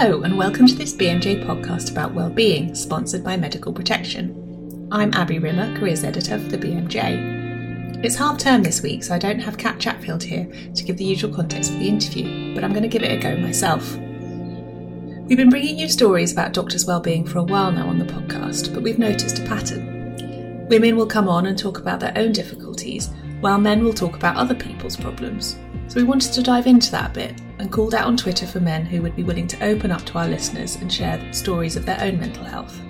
Hello, 0.00 0.22
and 0.22 0.38
welcome 0.38 0.66
to 0.66 0.74
this 0.74 0.94
BMJ 0.94 1.44
podcast 1.44 1.90
about 1.90 2.14
well-being, 2.14 2.74
sponsored 2.74 3.22
by 3.22 3.36
Medical 3.36 3.70
Protection. 3.70 4.88
I'm 4.90 5.12
Abby 5.12 5.38
Rimmer, 5.38 5.76
careers 5.78 6.04
editor 6.04 6.38
for 6.38 6.48
the 6.48 6.56
BMJ. 6.56 8.02
It's 8.02 8.16
half 8.16 8.38
term 8.38 8.62
this 8.62 8.80
week, 8.80 9.04
so 9.04 9.14
I 9.14 9.18
don't 9.18 9.40
have 9.40 9.58
Kat 9.58 9.78
Chatfield 9.78 10.22
here 10.22 10.50
to 10.74 10.84
give 10.84 10.96
the 10.96 11.04
usual 11.04 11.34
context 11.34 11.70
for 11.70 11.78
the 11.78 11.88
interview, 11.88 12.54
but 12.54 12.64
I'm 12.64 12.72
going 12.72 12.82
to 12.82 12.88
give 12.88 13.02
it 13.02 13.12
a 13.12 13.20
go 13.20 13.36
myself. 13.36 13.94
We've 13.98 15.36
been 15.36 15.50
bringing 15.50 15.78
you 15.78 15.86
stories 15.86 16.32
about 16.32 16.54
doctors' 16.54 16.86
well-being 16.86 17.26
for 17.26 17.40
a 17.40 17.44
while 17.44 17.70
now 17.70 17.86
on 17.86 17.98
the 17.98 18.06
podcast, 18.06 18.72
but 18.72 18.82
we've 18.82 18.98
noticed 18.98 19.40
a 19.40 19.44
pattern. 19.44 20.66
Women 20.70 20.96
will 20.96 21.04
come 21.04 21.28
on 21.28 21.44
and 21.44 21.58
talk 21.58 21.78
about 21.78 22.00
their 22.00 22.16
own 22.16 22.32
difficulties, 22.32 23.10
while 23.40 23.58
men 23.58 23.84
will 23.84 23.92
talk 23.92 24.16
about 24.16 24.36
other 24.36 24.54
people's 24.54 24.96
problems. 24.96 25.58
So 25.88 25.96
we 25.96 26.04
wanted 26.04 26.32
to 26.32 26.42
dive 26.42 26.66
into 26.66 26.90
that 26.92 27.10
a 27.10 27.12
bit 27.12 27.42
and 27.60 27.70
called 27.70 27.94
out 27.94 28.06
on 28.06 28.16
Twitter 28.16 28.46
for 28.46 28.58
men 28.58 28.86
who 28.86 29.02
would 29.02 29.14
be 29.14 29.22
willing 29.22 29.46
to 29.46 29.62
open 29.64 29.90
up 29.90 30.02
to 30.06 30.18
our 30.18 30.26
listeners 30.26 30.76
and 30.76 30.90
share 30.90 31.20
stories 31.32 31.76
of 31.76 31.84
their 31.84 32.00
own 32.00 32.18
mental 32.18 32.42
health. 32.42 32.80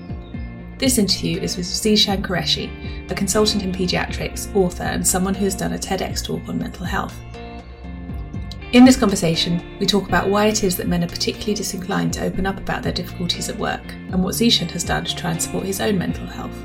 This 0.78 0.96
interview 0.96 1.40
is 1.40 1.56
with 1.56 1.66
Zeeshan 1.66 2.22
Qureshi, 2.22 3.10
a 3.10 3.14
consultant 3.14 3.64
in 3.64 3.72
paediatrics, 3.72 4.54
author, 4.54 4.84
and 4.84 5.06
someone 5.06 5.34
who 5.34 5.44
has 5.44 5.56
done 5.56 5.72
a 5.72 5.78
TEDx 5.78 6.24
talk 6.24 6.48
on 6.48 6.58
mental 6.58 6.86
health. 6.86 7.14
In 8.72 8.84
this 8.84 8.96
conversation, 8.96 9.76
we 9.80 9.86
talk 9.86 10.06
about 10.06 10.28
why 10.28 10.46
it 10.46 10.62
is 10.62 10.76
that 10.76 10.86
men 10.86 11.02
are 11.02 11.08
particularly 11.08 11.54
disinclined 11.54 12.12
to 12.14 12.24
open 12.24 12.46
up 12.46 12.56
about 12.56 12.84
their 12.84 12.92
difficulties 12.92 13.48
at 13.48 13.58
work 13.58 13.82
and 14.12 14.22
what 14.22 14.36
Zeeshan 14.36 14.70
has 14.70 14.84
done 14.84 15.04
to 15.04 15.16
try 15.16 15.32
and 15.32 15.42
support 15.42 15.64
his 15.66 15.80
own 15.80 15.98
mental 15.98 16.26
health. 16.26 16.56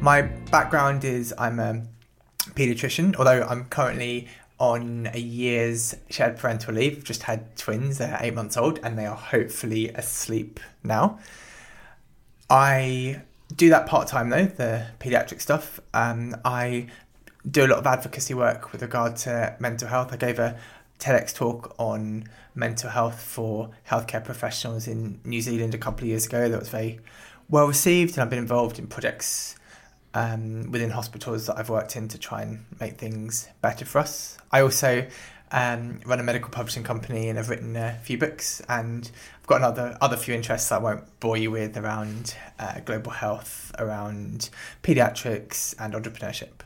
My 0.00 0.22
background 0.22 1.04
is 1.04 1.34
I'm 1.36 1.58
a 1.58 1.82
paediatrician, 2.50 3.16
although 3.16 3.42
I'm 3.42 3.64
currently 3.64 4.28
on 4.58 5.10
a 5.12 5.18
year's 5.18 5.96
shared 6.08 6.38
parental 6.38 6.74
leave. 6.74 6.98
I've 6.98 7.04
just 7.04 7.24
had 7.24 7.56
twins, 7.56 7.98
they're 7.98 8.16
eight 8.20 8.34
months 8.34 8.56
old, 8.56 8.78
and 8.84 8.96
they 8.96 9.06
are 9.06 9.16
hopefully 9.16 9.88
asleep 9.88 10.60
now. 10.84 11.18
I 12.48 13.22
do 13.54 13.70
that 13.70 13.86
part 13.86 14.06
time 14.06 14.30
though, 14.30 14.46
the 14.46 14.86
paediatric 15.00 15.40
stuff. 15.40 15.80
Um, 15.92 16.36
I 16.44 16.86
do 17.50 17.66
a 17.66 17.68
lot 17.68 17.78
of 17.78 17.86
advocacy 17.86 18.34
work 18.34 18.70
with 18.72 18.82
regard 18.82 19.16
to 19.16 19.56
mental 19.58 19.88
health. 19.88 20.12
I 20.12 20.16
gave 20.16 20.38
a 20.38 20.58
TEDx 21.00 21.34
talk 21.34 21.74
on 21.76 22.28
mental 22.54 22.90
health 22.90 23.20
for 23.20 23.70
healthcare 23.90 24.24
professionals 24.24 24.86
in 24.86 25.20
New 25.24 25.40
Zealand 25.40 25.74
a 25.74 25.78
couple 25.78 26.04
of 26.04 26.08
years 26.08 26.26
ago 26.26 26.48
that 26.48 26.58
was 26.58 26.68
very 26.68 27.00
well 27.50 27.66
received, 27.66 28.14
and 28.14 28.22
I've 28.22 28.30
been 28.30 28.38
involved 28.38 28.78
in 28.78 28.86
projects 28.86 29.56
um, 30.18 30.72
within 30.72 30.90
hospitals 30.90 31.46
that 31.46 31.58
I've 31.58 31.70
worked 31.70 31.94
in 31.94 32.08
to 32.08 32.18
try 32.18 32.42
and 32.42 32.64
make 32.80 32.98
things 32.98 33.48
better 33.60 33.84
for 33.84 34.00
us. 34.00 34.36
I 34.50 34.62
also 34.62 35.06
um, 35.52 36.00
run 36.04 36.18
a 36.18 36.24
medical 36.24 36.50
publishing 36.50 36.82
company 36.82 37.28
and 37.28 37.38
I've 37.38 37.48
written 37.48 37.76
a 37.76 37.96
few 38.02 38.18
books 38.18 38.60
and 38.68 39.08
I've 39.40 39.46
got 39.46 39.58
another 39.58 39.96
other 40.00 40.16
few 40.16 40.34
interests 40.34 40.70
that 40.70 40.80
I 40.80 40.82
won't 40.82 41.20
bore 41.20 41.36
you 41.36 41.52
with 41.52 41.76
around 41.76 42.34
uh, 42.58 42.80
global 42.80 43.12
health, 43.12 43.72
around 43.78 44.50
pediatrics 44.82 45.76
and 45.78 45.94
entrepreneurship. 45.94 46.62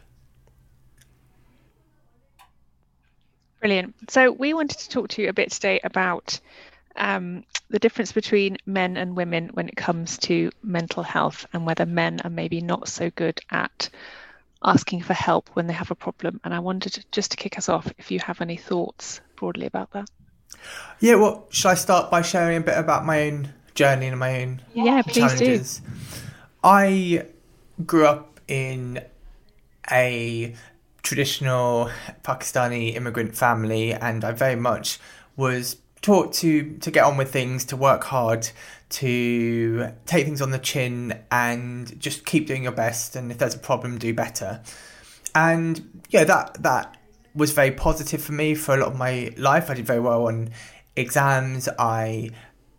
Brilliant. 3.61 3.95
So 4.11 4.33
we 4.33 4.55
wanted 4.55 4.79
to 4.79 4.89
talk 4.89 5.09
to 5.11 5.23
you 5.23 5.29
a 5.29 5.33
bit 5.35 5.53
today 5.53 5.79
about 5.85 6.41
um, 6.97 7.45
the 7.71 7.79
difference 7.79 8.13
between 8.13 8.59
men 8.67 8.97
and 8.97 9.17
women 9.17 9.51
when 9.55 9.69
it 9.69 9.77
comes 9.77 10.19
to 10.19 10.51
mental 10.63 11.03
health 11.03 11.47
and 11.53 11.67
whether 11.67 11.87
men 11.87 12.21
are 12.25 12.31
maybe 12.31 12.61
not 12.61 12.89
so 12.89 13.11
good 13.11 13.41
at 13.51 13.89
asking 14.65 15.03
for 15.03 15.15
help 15.15 15.49
when 15.55 15.67
they 15.67 15.73
have 15.73 15.91
a 15.91 15.95
problem. 15.95 16.41
And 16.45 16.55
I 16.55 16.61
wanted 16.61 17.05
just 17.13 17.31
to 17.33 17.37
kick 17.37 17.59
us 17.59 17.69
off 17.69 17.93
if 17.99 18.11
you 18.11 18.21
have 18.21 18.41
any 18.41 18.57
thoughts 18.57 19.21
broadly 19.37 19.67
about 19.67 19.91
that. 19.93 20.09
Yeah, 21.01 21.17
well, 21.17 21.47
shall 21.51 21.73
I 21.73 21.75
start 21.75 22.11
by 22.11 22.23
sharing 22.23 22.59
a 22.59 22.61
bit 22.61 22.79
about 22.79 23.05
my 23.05 23.23
own 23.23 23.53
journey 23.75 24.07
and 24.07 24.19
my 24.19 24.43
own 24.43 24.63
yeah, 24.75 25.03
please 25.03 25.17
challenges? 25.17 25.79
Do. 25.79 25.91
I 26.63 27.27
grew 27.85 28.07
up 28.07 28.41
in 28.47 29.03
a 29.91 30.55
traditional 31.03 31.91
Pakistani 32.23 32.95
immigrant 32.95 33.37
family, 33.37 33.93
and 33.93 34.25
I 34.25 34.33
very 34.33 34.57
much 34.57 35.01
was 35.37 35.77
taught 36.03 36.33
to 36.35 36.77
to 36.79 36.91
get 36.91 37.05
on 37.05 37.17
with 37.17 37.33
things, 37.33 37.65
to 37.67 37.77
work 37.77 38.05
hard, 38.05 38.51
to 38.91 39.93
take 40.05 40.27
things 40.27 40.43
on 40.43 40.51
the 40.51 40.59
chin, 40.59 41.19
and 41.31 41.99
just 41.99 42.27
keep 42.27 42.47
doing 42.47 42.65
your 42.65 42.73
best. 42.73 43.17
And 43.17 43.31
if 43.31 43.39
there's 43.39 43.55
a 43.55 43.59
problem, 43.59 43.99
do 43.99 44.13
better. 44.13 44.61
And 45.35 46.03
yeah, 46.11 46.25
that 46.25 46.63
that 46.63 46.99
was 47.35 47.53
very 47.53 47.71
positive 47.71 48.23
for 48.23 48.33
me 48.33 48.55
for 48.55 48.75
a 48.75 48.79
lot 48.79 48.89
of 48.89 48.99
my 48.99 49.33
life. 49.39 49.71
I 49.71 49.75
did 49.75 49.87
very 49.87 50.01
well 50.01 50.27
on 50.27 50.51
exams. 50.97 51.69
I 51.79 52.31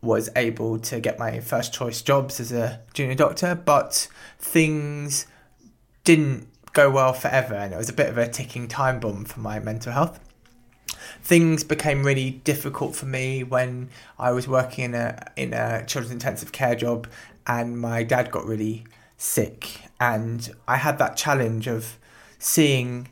was 0.01 0.29
able 0.35 0.77
to 0.77 0.99
get 0.99 1.17
my 1.17 1.39
first 1.39 1.73
choice 1.73 2.01
jobs 2.01 2.39
as 2.39 2.51
a 2.51 2.81
junior 2.93 3.15
doctor, 3.15 3.55
but 3.55 4.09
things 4.37 5.25
didn't 6.03 6.49
go 6.73 6.91
well 6.91 7.13
forever, 7.13 7.55
and 7.55 7.73
it 7.73 7.77
was 7.77 7.87
a 7.87 7.93
bit 7.93 8.09
of 8.09 8.17
a 8.17 8.27
ticking 8.27 8.67
time 8.67 8.99
bomb 8.99 9.23
for 9.23 9.39
my 9.39 9.59
mental 9.59 9.93
health 9.93 10.19
things 11.23 11.63
became 11.63 12.03
really 12.03 12.31
difficult 12.31 12.95
for 12.95 13.05
me 13.05 13.43
when 13.43 13.89
I 14.19 14.31
was 14.31 14.47
working 14.47 14.83
in 14.85 14.95
a 14.95 15.31
in 15.35 15.53
a 15.53 15.85
children's 15.85 16.11
intensive 16.11 16.51
care 16.51 16.75
job, 16.75 17.07
and 17.47 17.79
my 17.79 18.03
dad 18.03 18.29
got 18.29 18.45
really 18.45 18.85
sick, 19.17 19.81
and 19.99 20.53
I 20.67 20.77
had 20.77 20.99
that 20.99 21.15
challenge 21.15 21.67
of 21.67 21.97
seeing 22.39 23.09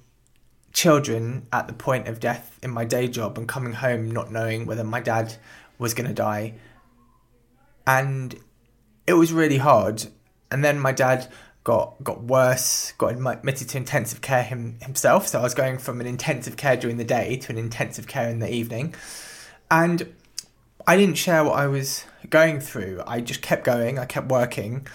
children 0.73 1.47
at 1.51 1.67
the 1.67 1.73
point 1.73 2.07
of 2.07 2.19
death 2.19 2.59
in 2.61 2.71
my 2.71 2.85
day 2.85 3.07
job 3.07 3.37
and 3.37 3.47
coming 3.47 3.73
home 3.73 4.11
not 4.11 4.31
knowing 4.31 4.65
whether 4.65 4.83
my 4.83 4.99
dad 4.99 5.35
was 5.77 5.93
going 5.93 6.07
to 6.07 6.13
die. 6.13 6.53
And 7.85 8.35
it 9.07 9.13
was 9.13 9.33
really 9.33 9.57
hard. 9.57 10.05
And 10.49 10.63
then 10.63 10.79
my 10.79 10.91
dad 10.91 11.27
got 11.63 12.03
got 12.03 12.23
worse, 12.23 12.93
got 12.97 13.13
admitted 13.13 13.69
to 13.69 13.77
intensive 13.77 14.21
care 14.21 14.43
him, 14.43 14.77
himself. 14.81 15.27
So 15.27 15.39
I 15.39 15.43
was 15.43 15.53
going 15.53 15.77
from 15.77 16.01
an 16.01 16.07
intensive 16.07 16.57
care 16.57 16.75
during 16.75 16.97
the 16.97 17.03
day 17.03 17.37
to 17.37 17.51
an 17.51 17.57
intensive 17.57 18.07
care 18.07 18.29
in 18.29 18.39
the 18.39 18.51
evening, 18.51 18.95
and 19.69 20.13
I 20.87 20.97
didn't 20.97 21.17
share 21.17 21.43
what 21.43 21.59
I 21.59 21.67
was 21.67 22.05
going 22.29 22.59
through. 22.59 23.03
I 23.05 23.21
just 23.21 23.41
kept 23.41 23.63
going. 23.63 23.99
I 23.99 24.05
kept 24.05 24.29
working, 24.29 24.87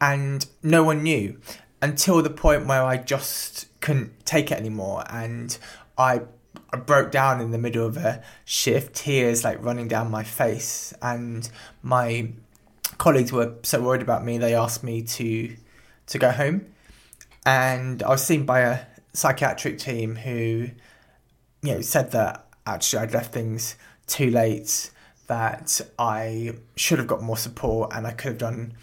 and 0.00 0.44
no 0.62 0.82
one 0.82 1.02
knew 1.02 1.40
until 1.80 2.22
the 2.22 2.30
point 2.30 2.66
where 2.66 2.82
I 2.82 2.96
just 2.96 3.66
couldn't 3.80 4.26
take 4.26 4.50
it 4.50 4.58
anymore, 4.58 5.04
and 5.10 5.56
I. 5.96 6.22
I 6.74 6.78
broke 6.78 7.10
down 7.10 7.42
in 7.42 7.50
the 7.50 7.58
middle 7.58 7.86
of 7.86 7.98
a 7.98 8.22
shift, 8.46 8.94
tears 8.94 9.44
like 9.44 9.62
running 9.62 9.88
down 9.88 10.10
my 10.10 10.22
face, 10.22 10.94
and 11.02 11.48
my 11.82 12.32
colleagues 12.96 13.30
were 13.30 13.54
so 13.62 13.80
worried 13.82 14.00
about 14.00 14.24
me 14.24 14.38
they 14.38 14.54
asked 14.54 14.82
me 14.82 15.02
to 15.02 15.54
to 16.12 16.18
go 16.18 16.30
home. 16.30 16.66
And 17.44 18.02
I 18.02 18.10
was 18.10 18.24
seen 18.24 18.46
by 18.46 18.60
a 18.60 18.80
psychiatric 19.12 19.78
team 19.78 20.16
who, 20.16 20.68
you 21.62 21.74
know, 21.74 21.80
said 21.80 22.12
that 22.12 22.46
actually 22.66 23.02
I'd 23.02 23.12
left 23.12 23.32
things 23.32 23.76
too 24.06 24.30
late, 24.30 24.90
that 25.26 25.80
I 25.98 26.52
should 26.76 26.98
have 26.98 27.08
got 27.08 27.22
more 27.22 27.36
support 27.36 27.92
and 27.94 28.06
I 28.06 28.12
could 28.12 28.28
have 28.28 28.38
done 28.38 28.74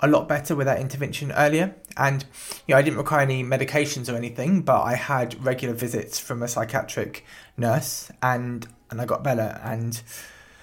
a 0.00 0.08
lot 0.08 0.28
better 0.28 0.54
with 0.54 0.66
that 0.66 0.80
intervention 0.80 1.32
earlier. 1.32 1.74
And, 1.96 2.24
you 2.66 2.74
know, 2.74 2.78
I 2.78 2.82
didn't 2.82 2.98
require 2.98 3.22
any 3.22 3.42
medications 3.42 4.12
or 4.12 4.16
anything, 4.16 4.62
but 4.62 4.82
I 4.82 4.94
had 4.94 5.44
regular 5.44 5.74
visits 5.74 6.18
from 6.18 6.42
a 6.42 6.48
psychiatric 6.48 7.24
nurse 7.56 8.10
and, 8.22 8.66
and 8.90 9.00
I 9.00 9.04
got 9.04 9.24
better. 9.24 9.60
And 9.64 10.00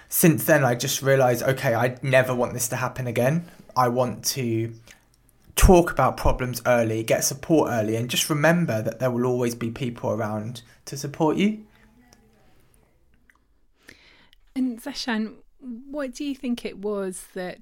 since 0.10 0.46
then, 0.46 0.64
I 0.64 0.76
just 0.76 1.02
realized, 1.02 1.44
okay, 1.44 1.76
I 1.76 1.98
never 2.02 2.34
want 2.34 2.54
this 2.54 2.68
to 2.70 2.76
happen 2.78 3.08
again. 3.08 3.46
I 3.76 3.90
want 3.90 4.24
to 4.26 4.74
talk 5.56 5.92
about 5.92 6.18
problems 6.18 6.62
early, 6.66 7.04
get 7.04 7.24
support 7.24 7.70
early, 7.72 7.96
and 7.96 8.10
just 8.10 8.30
remember 8.30 8.82
that 8.82 9.00
there 9.00 9.12
will 9.12 9.26
always 9.26 9.56
be 9.56 9.70
people 9.70 10.12
around 10.12 10.62
to 10.86 10.98
support 10.98 11.38
you. 11.38 11.66
And 14.56 14.82
Zeeshan, 14.82 15.36
what 15.60 16.14
do 16.14 16.24
you 16.24 16.36
think 16.36 16.66
it 16.66 16.78
was 16.78 17.26
that 17.34 17.60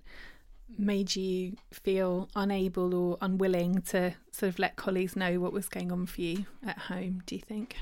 made 0.77 1.15
you 1.15 1.57
feel 1.71 2.29
unable 2.35 2.93
or 2.95 3.17
unwilling 3.21 3.81
to 3.81 4.13
sort 4.31 4.49
of 4.49 4.59
let 4.59 4.75
colleagues 4.75 5.15
know 5.15 5.39
what 5.39 5.53
was 5.53 5.67
going 5.67 5.91
on 5.91 6.05
for 6.05 6.21
you 6.21 6.45
at 6.65 6.77
home? 6.77 7.23
Do 7.25 7.35
you 7.35 7.41
think? 7.41 7.75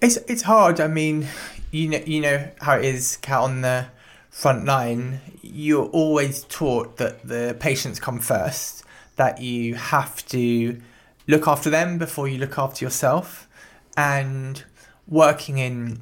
It's 0.00 0.16
it's 0.16 0.42
hard. 0.42 0.80
I 0.80 0.88
mean, 0.88 1.28
you 1.70 1.88
know 1.88 2.00
you 2.06 2.20
know 2.20 2.50
how 2.60 2.76
it 2.78 2.84
is, 2.86 3.18
Kat 3.18 3.40
on 3.40 3.60
the 3.60 3.86
front 4.30 4.64
line, 4.64 5.20
you're 5.42 5.86
always 5.88 6.44
taught 6.44 6.96
that 6.96 7.26
the 7.26 7.56
patients 7.60 8.00
come 8.00 8.20
first, 8.20 8.84
that 9.16 9.40
you 9.40 9.74
have 9.74 10.26
to 10.28 10.80
look 11.26 11.46
after 11.46 11.68
them 11.68 11.98
before 11.98 12.28
you 12.28 12.38
look 12.38 12.58
after 12.58 12.84
yourself. 12.84 13.48
And 13.96 14.64
working 15.06 15.58
in 15.58 16.00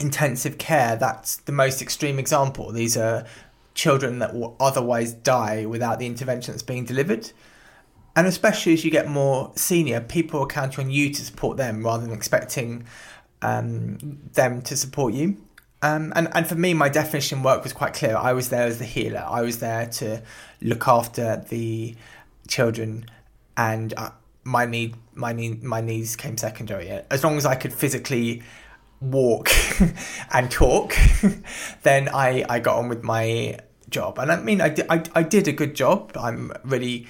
intensive 0.00 0.58
care, 0.58 0.96
that's 0.96 1.36
the 1.36 1.52
most 1.52 1.80
extreme 1.80 2.18
example. 2.18 2.72
These 2.72 2.96
are 2.96 3.24
children 3.74 4.18
that 4.18 4.34
will 4.34 4.56
otherwise 4.60 5.12
die 5.12 5.64
without 5.64 5.98
the 5.98 6.06
intervention 6.06 6.52
that's 6.52 6.62
being 6.62 6.84
delivered. 6.84 7.30
and 8.14 8.26
especially 8.26 8.74
as 8.74 8.84
you 8.84 8.90
get 8.90 9.08
more 9.08 9.52
senior, 9.56 10.00
people 10.00 10.40
are 10.40 10.46
counting 10.46 10.84
on 10.84 10.90
you 10.90 11.10
to 11.12 11.24
support 11.24 11.56
them 11.56 11.82
rather 11.82 12.04
than 12.04 12.12
expecting 12.12 12.84
um, 13.40 14.20
them 14.34 14.60
to 14.62 14.76
support 14.76 15.14
you. 15.14 15.38
Um, 15.82 16.12
and, 16.14 16.28
and 16.32 16.46
for 16.46 16.54
me, 16.54 16.74
my 16.74 16.88
definition 16.88 17.38
of 17.38 17.44
work 17.44 17.64
was 17.64 17.72
quite 17.72 17.92
clear. 17.92 18.16
I 18.16 18.32
was 18.32 18.50
there 18.50 18.66
as 18.66 18.78
the 18.78 18.84
healer. 18.84 19.24
I 19.26 19.42
was 19.42 19.58
there 19.58 19.86
to 19.86 20.22
look 20.60 20.86
after 20.86 21.44
the 21.48 21.96
children, 22.46 23.06
and 23.56 23.92
uh, 23.96 24.10
my 24.44 24.64
need, 24.64 24.94
my 25.14 25.32
need, 25.32 25.64
my 25.64 25.80
needs 25.80 26.14
came 26.14 26.36
secondary. 26.36 26.88
As 27.10 27.24
long 27.24 27.36
as 27.36 27.44
I 27.44 27.56
could 27.56 27.72
physically 27.72 28.42
walk 29.00 29.50
and 30.32 30.50
talk, 30.50 30.94
then 31.82 32.08
I, 32.08 32.44
I 32.48 32.60
got 32.60 32.78
on 32.78 32.88
with 32.88 33.02
my 33.02 33.58
job. 33.90 34.20
And 34.20 34.30
I 34.30 34.40
mean, 34.40 34.60
I, 34.60 34.74
I, 34.88 35.02
I 35.16 35.22
did 35.24 35.48
a 35.48 35.52
good 35.52 35.74
job. 35.74 36.12
I'm 36.16 36.52
really 36.62 37.08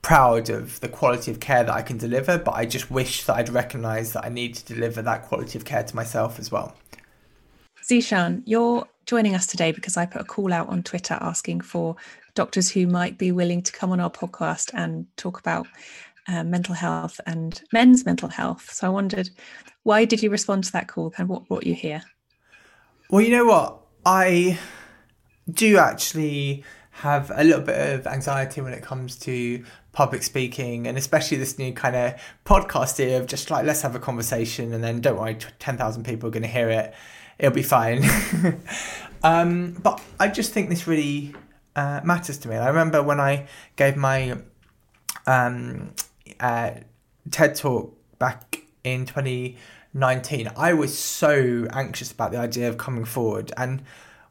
proud 0.00 0.48
of 0.50 0.80
the 0.80 0.88
quality 0.88 1.30
of 1.30 1.40
care 1.40 1.64
that 1.64 1.74
I 1.74 1.82
can 1.82 1.98
deliver, 1.98 2.38
but 2.38 2.54
I 2.54 2.64
just 2.64 2.90
wish 2.90 3.24
that 3.24 3.36
I'd 3.36 3.48
recognised 3.48 4.14
that 4.14 4.24
I 4.24 4.28
need 4.28 4.54
to 4.54 4.64
deliver 4.64 5.02
that 5.02 5.24
quality 5.24 5.58
of 5.58 5.64
care 5.64 5.82
to 5.82 5.96
myself 5.96 6.38
as 6.38 6.50
well. 6.50 6.76
Zeeshan, 7.88 8.42
you're 8.46 8.88
joining 9.04 9.36
us 9.36 9.46
today 9.46 9.70
because 9.70 9.96
I 9.96 10.06
put 10.06 10.20
a 10.20 10.24
call 10.24 10.52
out 10.52 10.68
on 10.68 10.82
Twitter 10.82 11.16
asking 11.20 11.60
for 11.60 11.94
doctors 12.34 12.68
who 12.68 12.88
might 12.88 13.16
be 13.16 13.30
willing 13.30 13.62
to 13.62 13.70
come 13.70 13.92
on 13.92 14.00
our 14.00 14.10
podcast 14.10 14.70
and 14.74 15.06
talk 15.16 15.38
about 15.38 15.68
uh, 16.26 16.42
mental 16.42 16.74
health 16.74 17.20
and 17.26 17.62
men's 17.72 18.04
mental 18.04 18.28
health. 18.28 18.72
So 18.72 18.88
I 18.88 18.90
wondered, 18.90 19.30
why 19.84 20.04
did 20.04 20.20
you 20.20 20.30
respond 20.30 20.64
to 20.64 20.72
that 20.72 20.88
call? 20.88 21.14
And 21.16 21.28
what 21.28 21.46
brought 21.46 21.64
you 21.64 21.74
here? 21.74 22.02
Well, 23.08 23.22
you 23.22 23.30
know 23.30 23.44
what? 23.44 23.80
I 24.04 24.58
do 25.48 25.78
actually 25.78 26.64
have 26.90 27.30
a 27.32 27.44
little 27.44 27.62
bit 27.62 27.94
of 27.94 28.08
anxiety 28.08 28.62
when 28.62 28.72
it 28.72 28.82
comes 28.82 29.16
to 29.18 29.64
public 29.92 30.24
speaking 30.24 30.88
and 30.88 30.98
especially 30.98 31.36
this 31.36 31.56
new 31.56 31.72
kind 31.72 31.94
of 31.94 32.14
podcast 32.44 32.96
here 32.96 33.20
of 33.20 33.26
just 33.26 33.50
like 33.50 33.64
let's 33.64 33.82
have 33.82 33.94
a 33.94 33.98
conversation 34.00 34.72
and 34.72 34.82
then 34.82 35.00
don't 35.00 35.18
worry 35.18 35.36
10,000 35.58 36.04
people 36.04 36.28
are 36.28 36.32
going 36.32 36.42
to 36.42 36.48
hear 36.48 36.68
it 36.70 36.94
it'll 37.38 37.54
be 37.54 37.62
fine. 37.62 38.02
Um, 39.26 39.72
but 39.82 40.00
I 40.20 40.28
just 40.28 40.52
think 40.52 40.68
this 40.68 40.86
really 40.86 41.34
uh, 41.74 42.00
matters 42.04 42.38
to 42.38 42.48
me. 42.48 42.54
I 42.54 42.68
remember 42.68 43.02
when 43.02 43.18
I 43.18 43.48
gave 43.74 43.96
my 43.96 44.38
um, 45.26 45.94
uh, 46.38 46.70
TED 47.30 47.56
talk 47.56 47.96
back 48.20 48.62
in 48.84 49.04
2019 49.04 50.48
I 50.56 50.72
was 50.74 50.96
so 50.96 51.66
anxious 51.72 52.12
about 52.12 52.30
the 52.30 52.38
idea 52.38 52.68
of 52.68 52.78
coming 52.78 53.04
forward. 53.04 53.52
And 53.56 53.82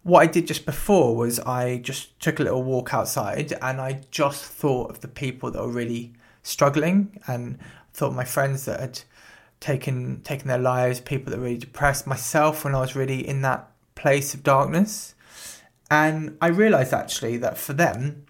what 0.04 0.22
I 0.22 0.28
did 0.28 0.48
just 0.48 0.66
before 0.66 1.14
was 1.14 1.42
I 1.42 1.80
just 1.80 2.18
took 2.22 2.40
a 2.40 2.44
little 2.44 2.64
walk 2.64 2.94
outside 2.94 3.54
and 3.62 3.82
I 3.82 4.02
just 4.12 4.46
thought 4.46 4.92
of 4.92 5.02
the 5.02 5.10
people 5.10 5.52
that 5.52 5.62
were 5.62 5.68
really 5.68 6.14
struggling 6.42 7.20
and 7.28 7.58
thought 7.94 8.14
my 8.14 8.24
friends 8.24 8.64
that 8.64 8.80
had 8.80 9.02
taken 9.66 10.22
taken 10.22 10.48
their 10.48 10.60
lives, 10.60 11.00
people 11.00 11.32
that 11.32 11.38
were 11.38 11.46
really 11.46 11.58
depressed, 11.58 12.06
myself 12.06 12.64
when 12.64 12.76
I 12.76 12.82
was 12.82 12.96
really 12.96 13.28
in 13.28 13.42
that 13.42 13.72
place 13.96 14.36
of 14.36 14.44
darkness. 14.44 15.16
And 15.90 16.38
I 16.40 16.48
realized 16.48 16.94
actually 16.94 17.38
that 17.38 17.58
for 17.58 17.74
them, 17.74 18.26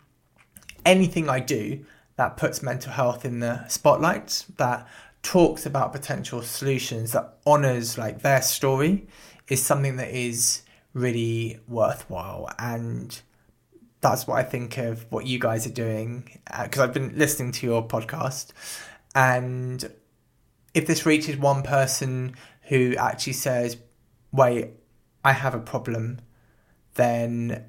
anything 0.85 1.29
I 1.29 1.41
do 1.41 1.85
that 2.15 2.37
puts 2.37 2.63
mental 2.63 2.93
health 2.93 3.25
in 3.25 3.41
the 3.41 3.67
spotlight, 3.67 4.45
that 4.57 4.87
talks 5.23 5.65
about 5.65 5.91
potential 5.91 6.41
solutions, 6.41 7.11
that 7.11 7.37
honors 7.45 7.97
like 7.97 8.21
their 8.21 8.41
story 8.41 9.07
is 9.49 9.61
something 9.61 9.97
that 9.97 10.11
is 10.11 10.61
really 10.93 11.59
worthwhile. 11.67 12.49
And 12.57 13.19
that's 13.99 14.25
what 14.25 14.37
I 14.37 14.43
think 14.43 14.77
of 14.77 15.05
what 15.11 15.25
you 15.25 15.37
guys 15.39 15.67
are 15.67 15.77
doing 15.87 16.39
because 16.45 16.79
uh, 16.79 16.83
I've 16.83 16.93
been 16.93 17.17
listening 17.17 17.51
to 17.53 17.67
your 17.67 17.85
podcast. 17.85 18.51
And 19.13 19.91
if 20.75 20.85
this 20.85 21.05
reaches 21.05 21.37
one 21.37 21.63
person 21.63 22.35
who 22.63 22.95
actually 22.97 23.33
says, 23.33 23.77
wait, 24.31 24.71
I 25.23 25.31
have 25.31 25.55
a 25.55 25.59
problem, 25.59 26.19
then 26.95 27.65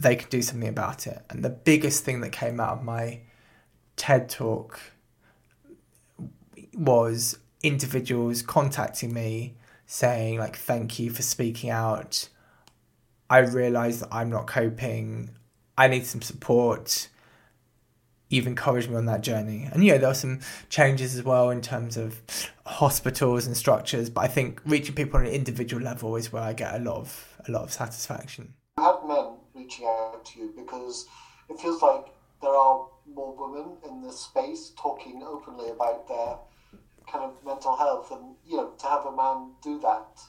they 0.00 0.16
can 0.16 0.28
do 0.30 0.40
something 0.40 0.68
about 0.68 1.06
it. 1.06 1.22
And 1.28 1.44
the 1.44 1.50
biggest 1.50 2.02
thing 2.02 2.22
that 2.22 2.32
came 2.32 2.58
out 2.58 2.78
of 2.78 2.82
my 2.82 3.20
TED 3.96 4.30
talk 4.30 4.80
was 6.74 7.38
individuals 7.62 8.40
contacting 8.40 9.12
me 9.12 9.54
saying 9.84 10.38
like 10.38 10.56
thank 10.56 10.98
you 10.98 11.10
for 11.10 11.22
speaking 11.22 11.68
out. 11.68 12.28
I 13.28 13.38
realize 13.38 14.00
that 14.00 14.08
i'm 14.10 14.30
not 14.30 14.46
coping. 14.46 15.30
I 15.76 15.88
need 15.88 16.06
some 16.06 16.22
support 16.22 17.08
you've 18.32 18.46
encouraged 18.46 18.90
me 18.90 18.96
on 18.96 19.06
that 19.06 19.20
journey 19.20 19.68
and 19.72 19.84
yeah 19.84 19.98
there 19.98 20.10
are 20.10 20.14
some 20.14 20.40
changes 20.68 21.16
as 21.16 21.22
well 21.22 21.50
in 21.50 21.60
terms 21.60 21.96
of 21.96 22.20
hospitals 22.66 23.46
and 23.46 23.56
structures 23.56 24.08
but 24.10 24.22
i 24.22 24.28
think 24.28 24.60
reaching 24.64 24.94
people 24.94 25.18
on 25.18 25.26
an 25.26 25.32
individual 25.32 25.82
level 25.82 26.16
is 26.16 26.32
where 26.32 26.42
i 26.42 26.52
get 26.52 26.74
a 26.74 26.78
lot 26.78 26.96
of 26.96 27.38
a 27.46 27.50
lot 27.50 27.62
of 27.62 27.72
satisfaction 27.72 28.52
you 28.78 28.84
had 28.84 28.96
men 29.06 29.32
reaching 29.54 29.86
out 29.86 30.24
to 30.24 30.40
you 30.40 30.54
because 30.56 31.06
it 31.48 31.58
feels 31.58 31.82
like 31.82 32.06
there 32.40 32.54
are 32.54 32.88
more 33.14 33.34
women 33.36 33.76
in 33.88 34.02
this 34.02 34.20
space 34.20 34.72
talking 34.78 35.22
openly 35.22 35.70
about 35.70 36.08
their 36.08 36.36
kind 37.10 37.24
of 37.24 37.34
mental 37.44 37.76
health, 37.76 38.10
and 38.10 38.34
you 38.46 38.56
know, 38.56 38.72
to 38.78 38.86
have 38.86 39.04
a 39.04 39.14
man 39.14 39.50
do 39.62 39.78
that 39.80 40.22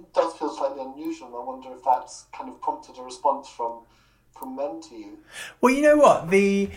it 0.00 0.12
does 0.14 0.34
feel 0.34 0.54
slightly 0.54 0.82
unusual. 0.82 1.28
And 1.28 1.36
I 1.36 1.40
wonder 1.40 1.72
if 1.76 1.84
that's 1.84 2.26
kind 2.36 2.48
of 2.48 2.60
prompted 2.60 2.98
a 2.98 3.02
response 3.02 3.48
from 3.48 3.82
from 4.36 4.56
men 4.56 4.80
to 4.88 4.94
you. 4.94 5.18
Well, 5.60 5.74
you 5.74 5.82
know 5.82 5.96
what 5.98 6.30
the. 6.30 6.70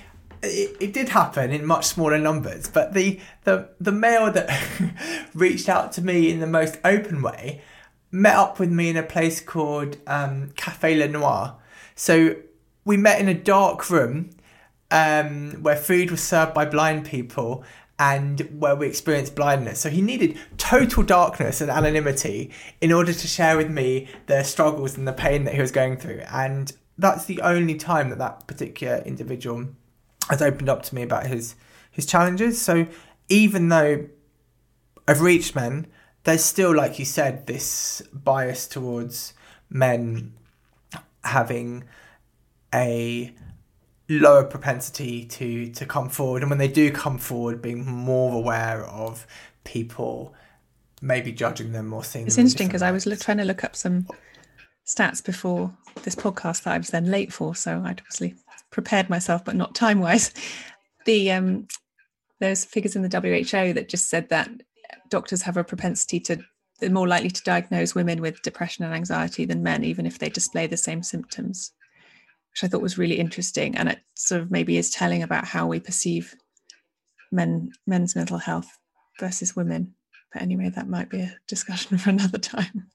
It, 0.44 0.78
it 0.80 0.94
did 0.94 1.10
happen 1.10 1.52
in 1.52 1.66
much 1.66 1.86
smaller 1.86 2.20
numbers, 2.20 2.68
but 2.68 2.94
the 2.94 3.20
the 3.44 3.70
the 3.80 3.92
male 3.92 4.32
that 4.32 4.50
reached 5.34 5.70
out 5.70 5.92
to 5.94 6.02
me 6.02 6.32
in 6.32 6.40
the 6.40 6.48
most 6.48 6.78
open 6.84 7.22
way 7.22 7.62
met 8.12 8.36
up 8.36 8.60
with 8.60 8.70
me 8.70 8.90
in 8.90 8.98
a 8.98 9.04
place 9.04 9.42
called 9.42 9.98
um, 10.06 10.52
Cafe 10.56 10.96
Le 10.96 11.08
Noir. 11.08 11.56
So 11.96 12.36
we 12.86 12.98
met 12.98 13.20
in 13.20 13.28
a 13.28 13.34
dark 13.34 13.90
room 13.90 14.30
um, 14.92 15.54
where 15.64 15.76
food 15.76 16.12
was 16.12 16.22
served 16.22 16.54
by 16.54 16.66
blind 16.66 17.06
people, 17.06 17.64
and 18.00 18.42
where 18.60 18.76
we 18.76 18.88
experienced 18.88 19.36
blindness. 19.36 19.80
So 19.80 19.90
he 19.90 20.02
needed 20.02 20.38
total 20.58 21.04
darkness 21.04 21.62
and 21.62 21.70
anonymity 21.70 22.52
in 22.82 22.92
order 22.92 23.14
to 23.14 23.28
share 23.28 23.56
with 23.56 23.70
me 23.70 24.08
the 24.26 24.44
struggles 24.44 24.98
and 24.98 25.08
the 25.08 25.14
pain 25.14 25.44
that 25.46 25.54
he 25.54 25.62
was 25.62 25.72
going 25.72 25.98
through. 25.98 26.22
And 26.32 26.74
that's 26.98 27.26
the 27.26 27.42
only 27.42 27.76
time 27.76 28.10
that 28.10 28.18
that 28.18 28.48
particular 28.48 28.98
individual 29.06 29.68
has 30.30 30.42
opened 30.42 30.70
up 30.70 30.84
to 30.84 30.96
me 30.96 31.04
about 31.04 31.28
his 31.28 31.56
his 31.92 32.06
challenges. 32.06 32.62
So 32.62 32.88
even 33.30 33.70
though 33.70 34.08
I've 35.08 35.22
reached 35.22 35.56
men, 35.56 35.88
there's 36.24 36.44
still, 36.44 36.76
like 36.76 37.00
you 37.00 37.06
said, 37.06 37.48
this 37.48 38.02
bias 38.14 38.68
towards 38.68 39.34
men 39.70 40.34
having 41.24 41.84
a 42.74 43.34
lower 44.10 44.44
propensity 44.44 45.26
to 45.26 45.72
to 45.72 45.86
come 45.86 46.10
forward 46.10 46.42
and 46.42 46.50
when 46.50 46.60
they 46.60 46.68
do 46.68 46.92
come 46.92 47.18
forward 47.18 47.62
being 47.62 47.86
more 47.86 48.36
aware 48.36 48.84
of 48.86 49.26
people 49.64 50.36
maybe 51.02 51.32
judging 51.32 51.72
them 51.72 51.94
or 51.94 52.04
seeing 52.04 52.28
it's 52.28 52.38
interesting 52.38 52.68
because 52.68 52.82
i 52.82 52.92
was 52.92 53.06
look, 53.06 53.20
trying 53.20 53.38
to 53.38 53.46
look 53.46 53.64
up 53.64 53.76
some 53.76 54.06
stats 54.86 55.24
before 55.24 55.74
this 56.04 56.16
podcast 56.16 56.64
that 56.64 56.74
i 56.74 56.78
was 56.78 56.90
then 56.90 57.06
late 57.06 57.32
for 57.32 57.56
so 57.56 57.82
i'd 57.86 58.02
obviously 58.02 58.36
prepared 58.74 59.10
myself 59.10 59.46
but 59.46 59.56
not 59.56 59.76
time 59.76 60.00
wise 60.00 60.34
the 61.06 61.32
um 61.32 61.68
there's 62.40 62.66
figures 62.66 62.96
in 62.96 63.04
the 63.04 63.20
WHO 63.22 63.72
that 63.74 63.88
just 63.88 64.10
said 64.10 64.28
that 64.30 64.50
doctors 65.10 65.44
have 65.44 65.56
a 65.56 65.64
propensity 65.64 66.20
to 66.20 66.38
they're 66.80 66.90
more 66.90 67.08
likely 67.08 67.30
to 67.30 67.44
diagnose 67.44 67.96
women 67.96 68.20
with 68.20 68.42
depression 68.42 68.84
and 68.84 68.94
anxiety 68.94 69.46
than 69.46 69.64
men 69.64 69.84
even 69.84 70.06
if 70.06 70.20
they 70.20 70.30
display 70.30 70.68
the 70.68 70.76
same 70.76 71.02
symptoms 71.02 71.72
which 72.54 72.64
I 72.64 72.68
thought 72.68 72.84
was 72.84 73.00
really 73.00 73.20
interesting. 73.20 73.76
And 73.76 73.90
it 73.90 74.00
sort 74.14 74.42
of 74.42 74.52
maybe 74.52 74.78
is 74.78 74.92
telling 74.92 75.24
about 75.24 75.46
how 75.46 75.66
we 75.66 75.80
perceive 75.80 76.36
men 77.32 77.72
men's 77.88 78.16
mental 78.16 78.38
health 78.38 78.78
versus 79.20 79.56
women. 79.56 79.96
But 80.32 80.44
anyway, 80.44 80.70
that 80.70 80.88
might 80.88 81.10
be 81.10 81.22
a 81.22 81.36
discussion 81.48 81.98
for 82.00 82.12
another 82.12 82.38
time. 82.38 82.92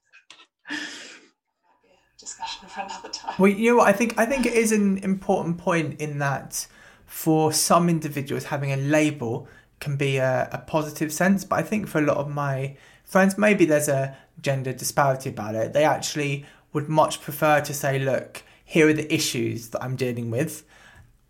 Discussion 2.29 2.69
for 2.69 2.81
another 2.81 3.09
time. 3.09 3.35
Well, 3.37 3.51
you 3.51 3.71
know 3.71 3.77
what? 3.77 3.87
I 3.87 3.93
think 3.93 4.17
I 4.17 4.25
think 4.25 4.45
it 4.45 4.53
is 4.53 4.71
an 4.71 4.99
important 4.99 5.57
point 5.57 5.99
in 5.99 6.19
that 6.19 6.67
for 7.05 7.51
some 7.51 7.89
individuals 7.89 8.45
having 8.45 8.71
a 8.71 8.77
label 8.77 9.47
can 9.79 9.95
be 9.95 10.17
a, 10.17 10.49
a 10.51 10.59
positive 10.59 11.11
sense, 11.11 11.43
but 11.43 11.57
I 11.57 11.63
think 11.63 11.87
for 11.87 11.99
a 11.99 12.05
lot 12.05 12.17
of 12.17 12.29
my 12.29 12.75
friends, 13.03 13.37
maybe 13.37 13.65
there's 13.65 13.87
a 13.87 14.15
gender 14.41 14.73
disparity 14.73 15.29
about 15.29 15.55
it. 15.55 15.73
They 15.73 15.83
actually 15.83 16.45
would 16.73 16.87
much 16.87 17.21
prefer 17.21 17.61
to 17.61 17.73
say, 17.73 17.97
look, 17.97 18.43
here 18.63 18.87
are 18.87 18.93
the 18.93 19.11
issues 19.11 19.69
that 19.69 19.83
I'm 19.83 19.95
dealing 19.95 20.29
with. 20.29 20.63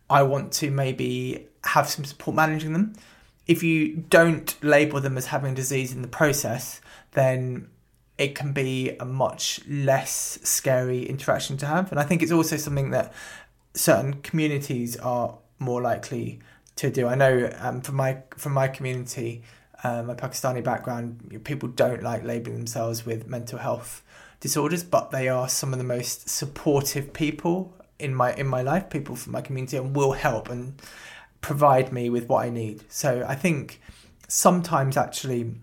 I 0.09 0.23
want 0.23 0.51
to 0.53 0.71
maybe 0.71 1.47
have 1.63 1.87
some 1.87 2.03
support 2.03 2.35
managing 2.35 2.73
them. 2.73 2.93
If 3.47 3.63
you 3.63 4.05
don't 4.09 4.61
label 4.63 4.99
them 4.99 5.17
as 5.17 5.27
having 5.27 5.53
a 5.53 5.55
disease 5.55 5.93
in 5.93 6.01
the 6.01 6.07
process, 6.07 6.81
then 7.11 7.69
it 8.19 8.35
can 8.35 8.51
be 8.51 8.95
a 8.99 9.05
much 9.05 9.61
less 9.67 10.37
scary 10.43 11.07
interaction 11.07 11.57
to 11.57 11.65
have. 11.65 11.89
And 11.89 11.99
I 11.99 12.03
think 12.03 12.21
it's 12.21 12.33
also 12.33 12.57
something 12.57 12.91
that 12.91 13.13
certain 13.73 14.15
communities 14.21 14.97
are 14.97 15.37
more 15.57 15.81
likely 15.81 16.39
to 16.75 16.91
do. 16.91 17.07
I 17.07 17.15
know 17.15 17.49
um, 17.59 17.81
from 17.81 17.95
my 17.95 18.17
from 18.35 18.53
my 18.53 18.67
community, 18.67 19.43
uh, 19.83 20.03
my 20.03 20.15
Pakistani 20.15 20.61
background, 20.61 21.41
people 21.45 21.69
don't 21.69 22.03
like 22.03 22.23
labeling 22.23 22.57
themselves 22.57 23.05
with 23.05 23.27
mental 23.27 23.57
health 23.57 24.03
disorders, 24.41 24.83
but 24.83 25.11
they 25.11 25.29
are 25.29 25.47
some 25.47 25.71
of 25.71 25.79
the 25.79 25.85
most 25.85 26.29
supportive 26.29 27.13
people 27.13 27.73
in 27.99 28.13
my 28.13 28.33
in 28.35 28.47
my 28.47 28.61
life. 28.61 28.89
People 28.89 29.15
from 29.15 29.31
my 29.31 29.41
community 29.41 29.77
and 29.77 29.95
will 29.95 30.11
help 30.11 30.49
and 30.49 30.81
provide 31.39 31.93
me 31.93 32.09
with 32.09 32.27
what 32.27 32.45
I 32.45 32.49
need. 32.49 32.83
So 32.89 33.25
I 33.25 33.35
think 33.35 33.79
sometimes 34.27 34.97
actually 34.97 35.55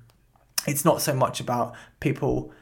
it's 0.67 0.85
not 0.85 1.01
so 1.01 1.15
much 1.15 1.41
about 1.41 1.75
people 2.01 2.53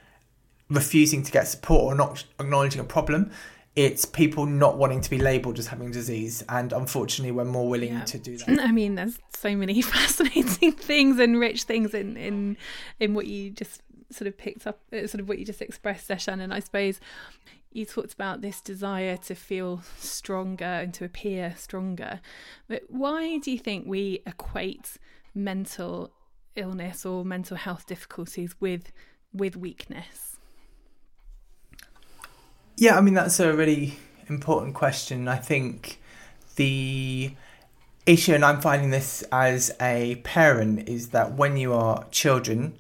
refusing 0.71 1.23
to 1.23 1.31
get 1.31 1.47
support 1.47 1.85
or 1.85 1.95
not 1.95 2.25
acknowledging 2.39 2.81
a 2.81 2.85
problem 2.85 3.31
it's 3.77 4.05
people 4.05 4.47
not 4.47 4.79
wanting 4.79 5.01
to 5.01 5.11
be 5.11 5.19
labelled 5.19 5.59
as 5.59 5.67
having 5.67 5.91
disease, 5.91 6.45
and 6.49 6.73
unfortunately, 6.73 7.33
we're 7.33 7.45
more 7.45 7.69
willing 7.69 7.95
yeah. 7.95 8.05
to 8.05 8.19
do 8.19 8.37
that. 8.39 8.61
I 8.61 8.71
mean, 8.71 8.95
there's 8.95 9.19
so 9.37 9.57
many 9.57 9.83
fascinating 9.83 10.73
things 10.73 11.19
and 11.19 11.41
rich 11.41 11.65
things 11.65 11.93
in 11.93 12.17
in 12.17 12.57
in 13.01 13.15
what 13.15 13.27
you 13.27 13.51
just 13.51 13.83
sort 14.11 14.29
of 14.29 14.39
picked 14.39 14.67
up, 14.67 14.81
uh, 14.93 15.07
sort 15.07 15.21
of 15.21 15.29
what 15.29 15.39
you 15.39 15.45
just 15.45 15.61
expressed, 15.61 16.09
Zeeshan, 16.09 16.41
and 16.41 16.55
I 16.55 16.61
suppose 16.61 17.01
you 17.73 17.85
talked 17.85 18.15
about 18.15 18.43
this 18.43 18.61
desire 18.61 19.17
to 19.17 19.35
feel 19.35 19.83
stronger 19.99 20.65
and 20.65 20.95
to 20.95 21.05
appear 21.05 21.55
stronger. 21.57 22.21
But 22.69 22.83
why 22.89 23.39
do 23.39 23.51
you 23.51 23.59
think 23.59 23.87
we 23.89 24.23
equate 24.25 24.99
mental 25.35 26.13
illness 26.57 27.05
or 27.05 27.25
mental 27.25 27.57
health 27.57 27.87
difficulties 27.87 28.55
with 28.61 28.93
with 29.33 29.57
weakness? 29.57 30.37
Yeah, 32.77 32.97
I 32.97 33.01
mean 33.01 33.15
that's 33.15 33.41
a 33.41 33.55
really 33.55 33.99
important 34.29 34.75
question. 34.75 35.29
I 35.29 35.37
think 35.37 36.01
the 36.57 37.33
issue, 38.07 38.35
and 38.35 38.45
I'm 38.45 38.61
finding 38.61 38.91
this 38.91 39.23
as 39.33 39.75
a 39.81 40.17
parent, 40.17 40.89
is 40.89 41.09
that 41.09 41.35
when 41.35 41.57
you 41.57 41.73
are 41.73 42.05
children, 42.11 42.77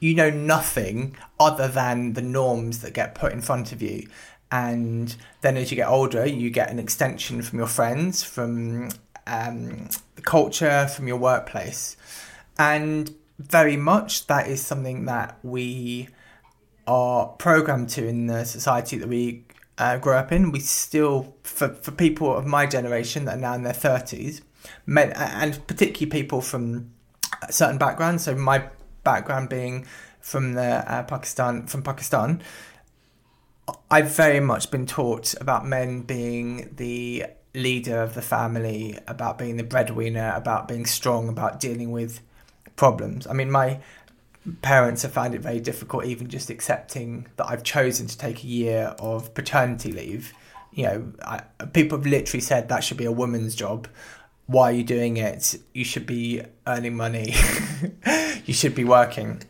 you 0.00 0.14
know 0.14 0.30
nothing 0.30 1.16
other 1.38 1.68
than 1.68 2.14
the 2.14 2.22
norms 2.22 2.80
that 2.80 2.92
get 2.92 3.14
put 3.14 3.32
in 3.32 3.40
front 3.40 3.72
of 3.72 3.82
you. 3.82 4.08
And 4.50 5.14
then 5.40 5.56
as 5.56 5.70
you 5.70 5.76
get 5.76 5.88
older, 5.88 6.26
you 6.26 6.50
get 6.50 6.70
an 6.70 6.78
extension 6.78 7.42
from 7.42 7.58
your 7.58 7.68
friends, 7.68 8.22
from 8.22 8.90
um, 9.26 9.88
the 10.14 10.22
culture, 10.22 10.86
from 10.86 11.08
your 11.08 11.16
workplace. 11.16 11.96
And 12.58 13.14
very 13.38 13.76
much 13.76 14.26
that 14.28 14.48
is 14.48 14.62
something 14.62 15.04
that 15.04 15.38
we 15.42 16.08
are 16.86 17.26
programmed 17.26 17.90
to 17.90 18.06
in 18.06 18.26
the 18.26 18.44
society 18.44 18.96
that 18.98 19.08
we 19.08 19.44
uh, 19.78 19.98
grew 19.98 20.14
up 20.14 20.32
in. 20.32 20.52
We 20.52 20.60
still, 20.60 21.34
for, 21.42 21.68
for 21.68 21.90
people 21.90 22.34
of 22.34 22.46
my 22.46 22.66
generation 22.66 23.24
that 23.26 23.38
are 23.38 23.40
now 23.40 23.54
in 23.54 23.62
their 23.62 23.72
30s, 23.72 24.40
men, 24.86 25.12
and 25.12 25.64
particularly 25.66 26.06
people 26.06 26.40
from 26.40 26.92
certain 27.50 27.78
backgrounds, 27.78 28.24
so 28.24 28.34
my 28.34 28.68
background 29.04 29.48
being 29.48 29.86
from 30.20 30.54
the 30.54 30.62
uh, 30.90 31.02
Pakistan, 31.02 31.66
from 31.66 31.82
Pakistan, 31.82 32.42
I've 33.90 34.14
very 34.14 34.40
much 34.40 34.70
been 34.70 34.86
taught 34.86 35.34
about 35.40 35.66
men 35.66 36.02
being 36.02 36.74
the 36.76 37.26
leader 37.54 38.00
of 38.00 38.14
the 38.14 38.22
family, 38.22 38.98
about 39.06 39.38
being 39.38 39.56
the 39.56 39.64
breadwinner, 39.64 40.32
about 40.36 40.68
being 40.68 40.86
strong, 40.86 41.28
about 41.28 41.58
dealing 41.60 41.90
with 41.90 42.20
problems. 42.76 43.26
I 43.26 43.32
mean, 43.32 43.50
my 43.50 43.80
parents 44.62 45.02
have 45.02 45.12
found 45.12 45.34
it 45.34 45.40
very 45.40 45.60
difficult 45.60 46.04
even 46.04 46.28
just 46.28 46.50
accepting 46.50 47.26
that 47.36 47.46
I've 47.46 47.64
chosen 47.64 48.06
to 48.06 48.16
take 48.16 48.44
a 48.44 48.46
year 48.46 48.94
of 48.98 49.34
paternity 49.34 49.92
leave. 49.92 50.32
You 50.72 50.84
know, 50.84 51.12
I, 51.24 51.40
people 51.72 51.98
have 51.98 52.06
literally 52.06 52.40
said 52.40 52.68
that 52.68 52.84
should 52.84 52.96
be 52.96 53.06
a 53.06 53.12
woman's 53.12 53.54
job. 53.54 53.88
Why 54.46 54.70
are 54.70 54.72
you 54.72 54.84
doing 54.84 55.16
it? 55.16 55.56
You 55.74 55.84
should 55.84 56.06
be 56.06 56.42
earning 56.66 56.96
money. 56.96 57.34
you 58.44 58.54
should 58.54 58.74
be 58.74 58.84
working. 58.84 59.42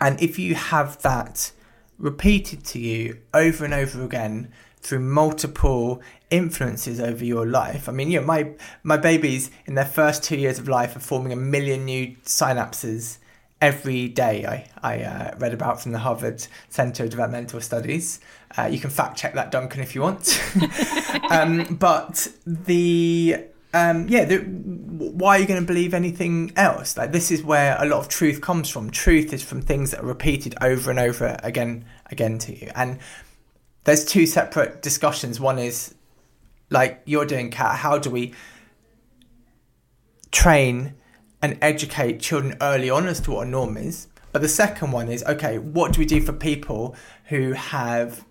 And 0.00 0.20
if 0.22 0.38
you 0.38 0.54
have 0.54 1.02
that 1.02 1.52
repeated 1.98 2.64
to 2.64 2.78
you 2.78 3.18
over 3.34 3.64
and 3.64 3.74
over 3.74 4.02
again 4.02 4.50
through 4.80 5.00
multiple 5.00 6.00
influences 6.30 7.00
over 7.00 7.24
your 7.24 7.46
life. 7.46 7.88
I 7.88 7.92
mean, 7.92 8.10
you 8.10 8.20
know, 8.20 8.26
my 8.26 8.52
my 8.82 8.96
babies 8.96 9.50
in 9.66 9.74
their 9.74 9.84
first 9.84 10.22
two 10.22 10.36
years 10.36 10.58
of 10.58 10.68
life 10.68 10.96
are 10.96 11.00
forming 11.00 11.32
a 11.32 11.36
million 11.36 11.84
new 11.84 12.16
synapses 12.24 13.18
every 13.60 14.08
day 14.08 14.46
I, 14.46 14.66
I 14.82 15.02
uh, 15.02 15.34
read 15.38 15.52
about 15.52 15.82
from 15.82 15.92
the 15.92 15.98
Harvard 15.98 16.46
Center 16.70 17.04
of 17.04 17.10
Developmental 17.10 17.60
Studies. 17.60 18.20
Uh, 18.56 18.64
you 18.64 18.78
can 18.80 18.90
fact 18.90 19.18
check 19.18 19.34
that, 19.34 19.50
Duncan, 19.50 19.80
if 19.80 19.94
you 19.94 20.00
want. 20.00 20.40
um, 21.30 21.76
but 21.78 22.28
the 22.46 23.44
um, 23.72 24.08
yeah, 24.08 24.24
the, 24.24 24.38
why 24.38 25.36
are 25.36 25.40
you 25.40 25.46
going 25.46 25.60
to 25.60 25.66
believe 25.66 25.94
anything 25.94 26.52
else? 26.56 26.96
Like 26.96 27.12
this 27.12 27.30
is 27.30 27.42
where 27.42 27.76
a 27.78 27.86
lot 27.86 28.00
of 28.00 28.08
truth 28.08 28.40
comes 28.40 28.68
from. 28.68 28.90
Truth 28.90 29.32
is 29.32 29.42
from 29.42 29.62
things 29.62 29.92
that 29.92 30.00
are 30.00 30.06
repeated 30.06 30.56
over 30.60 30.90
and 30.90 30.98
over 30.98 31.36
again, 31.42 31.84
again 32.06 32.38
to 32.38 32.56
you. 32.56 32.70
And 32.74 32.98
there's 33.84 34.04
two 34.04 34.26
separate 34.26 34.82
discussions. 34.82 35.38
One 35.38 35.58
is 35.58 35.94
like 36.70 37.02
you're 37.04 37.26
doing, 37.26 37.50
Kat. 37.50 37.76
How 37.76 37.98
do 37.98 38.10
we 38.10 38.34
train 40.30 40.94
and 41.42 41.58
educate 41.62 42.20
children 42.20 42.56
early 42.60 42.90
on 42.90 43.06
as 43.06 43.20
to 43.20 43.32
what 43.32 43.46
a 43.46 43.50
norm 43.50 43.76
is. 43.76 44.08
But 44.32 44.42
the 44.42 44.48
second 44.48 44.92
one 44.92 45.08
is 45.08 45.24
okay, 45.24 45.58
what 45.58 45.92
do 45.92 46.00
we 46.00 46.06
do 46.06 46.20
for 46.20 46.32
people 46.32 46.94
who 47.26 47.52
have 47.52 48.24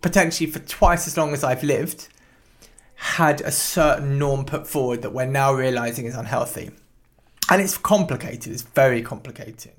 potentially 0.00 0.50
for 0.50 0.58
twice 0.60 1.06
as 1.06 1.16
long 1.16 1.32
as 1.32 1.44
I've 1.44 1.62
lived 1.62 2.08
had 2.96 3.40
a 3.40 3.50
certain 3.50 4.18
norm 4.18 4.44
put 4.44 4.66
forward 4.66 5.02
that 5.02 5.12
we're 5.12 5.26
now 5.26 5.52
realizing 5.52 6.06
is 6.06 6.16
unhealthy? 6.16 6.70
And 7.50 7.60
it's 7.60 7.76
complicated, 7.76 8.52
it's 8.52 8.62
very 8.62 9.02
complicated. 9.02 9.72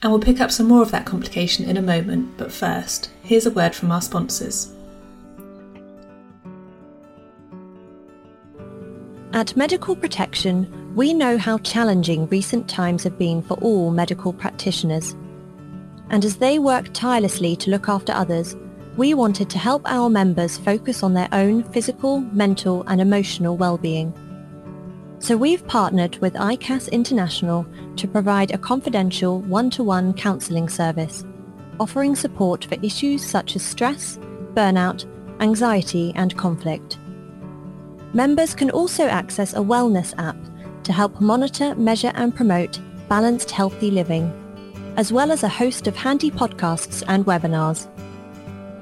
And 0.00 0.10
we'll 0.10 0.20
pick 0.20 0.40
up 0.40 0.50
some 0.50 0.66
more 0.66 0.82
of 0.82 0.90
that 0.90 1.06
complication 1.06 1.68
in 1.68 1.76
a 1.76 1.82
moment, 1.82 2.36
but 2.36 2.50
first, 2.50 3.10
here's 3.22 3.46
a 3.46 3.50
word 3.50 3.74
from 3.74 3.92
our 3.92 4.02
sponsors. 4.02 4.72
At 9.34 9.56
Medical 9.56 9.96
Protection, 9.96 10.94
we 10.94 11.14
know 11.14 11.38
how 11.38 11.56
challenging 11.58 12.26
recent 12.26 12.68
times 12.68 13.02
have 13.04 13.16
been 13.16 13.40
for 13.40 13.54
all 13.62 13.90
medical 13.90 14.30
practitioners. 14.30 15.16
And 16.10 16.22
as 16.22 16.36
they 16.36 16.58
work 16.58 16.92
tirelessly 16.92 17.56
to 17.56 17.70
look 17.70 17.88
after 17.88 18.12
others, 18.12 18.54
we 18.98 19.14
wanted 19.14 19.48
to 19.48 19.58
help 19.58 19.90
our 19.90 20.10
members 20.10 20.58
focus 20.58 21.02
on 21.02 21.14
their 21.14 21.30
own 21.32 21.62
physical, 21.72 22.20
mental 22.20 22.84
and 22.88 23.00
emotional 23.00 23.56
well-being. 23.56 24.12
So 25.18 25.38
we've 25.38 25.66
partnered 25.66 26.18
with 26.18 26.34
ICAS 26.34 26.92
International 26.92 27.66
to 27.96 28.06
provide 28.06 28.50
a 28.50 28.58
confidential 28.58 29.40
one-to-one 29.40 30.12
counselling 30.12 30.68
service, 30.68 31.24
offering 31.80 32.16
support 32.16 32.66
for 32.66 32.76
issues 32.82 33.24
such 33.24 33.56
as 33.56 33.62
stress, 33.62 34.18
burnout, 34.52 35.06
anxiety 35.40 36.12
and 36.16 36.36
conflict. 36.36 36.98
Members 38.14 38.54
can 38.54 38.70
also 38.70 39.06
access 39.06 39.54
a 39.54 39.56
wellness 39.56 40.12
app 40.18 40.36
to 40.84 40.92
help 40.92 41.18
monitor, 41.20 41.74
measure 41.76 42.12
and 42.14 42.34
promote 42.34 42.78
balanced 43.08 43.50
healthy 43.50 43.90
living, 43.90 44.30
as 44.96 45.12
well 45.12 45.32
as 45.32 45.42
a 45.42 45.48
host 45.48 45.86
of 45.86 45.96
handy 45.96 46.30
podcasts 46.30 47.02
and 47.08 47.24
webinars. 47.24 47.88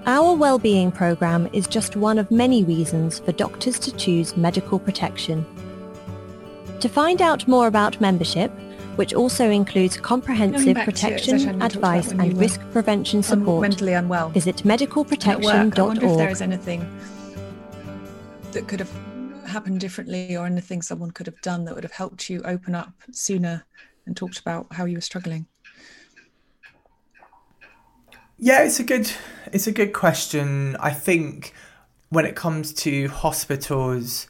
Our 0.06 0.34
Wellbeing 0.34 0.90
Programme 0.90 1.48
is 1.52 1.68
just 1.68 1.94
one 1.94 2.18
of 2.18 2.30
many 2.32 2.64
reasons 2.64 3.20
for 3.20 3.30
doctors 3.32 3.78
to 3.80 3.92
choose 3.92 4.36
medical 4.36 4.80
protection. 4.80 5.46
To 6.80 6.88
find 6.88 7.22
out 7.22 7.46
more 7.46 7.68
about 7.68 8.00
membership, 8.00 8.50
which 8.96 9.14
also 9.14 9.48
includes 9.48 9.96
comprehensive 9.96 10.76
protection, 10.78 11.62
advice 11.62 12.10
and 12.10 12.36
risk 12.36 12.60
prevention 12.72 13.22
support, 13.22 13.62
mentally 13.62 13.92
unwell. 13.92 14.30
visit 14.30 14.56
medicalprotection.org. 14.56 16.02
If 16.02 16.16
there 16.16 16.30
is 16.30 16.42
anything 16.42 16.84
that 18.52 18.66
could 18.66 18.80
have 18.80 18.90
happen 19.50 19.78
differently 19.78 20.36
or 20.36 20.46
anything 20.46 20.82
someone 20.82 21.10
could 21.10 21.26
have 21.26 21.40
done 21.42 21.64
that 21.64 21.74
would 21.74 21.84
have 21.84 21.92
helped 21.92 22.30
you 22.30 22.40
open 22.42 22.74
up 22.74 22.92
sooner 23.12 23.64
and 24.06 24.16
talked 24.16 24.38
about 24.38 24.72
how 24.72 24.84
you 24.84 24.96
were 24.96 25.02
struggling? 25.02 25.46
Yeah, 28.38 28.62
it's 28.62 28.80
a 28.80 28.84
good 28.84 29.10
it's 29.52 29.66
a 29.66 29.72
good 29.72 29.92
question. 29.92 30.76
I 30.76 30.90
think 30.90 31.52
when 32.08 32.24
it 32.24 32.34
comes 32.34 32.72
to 32.72 33.08
hospitals 33.08 34.26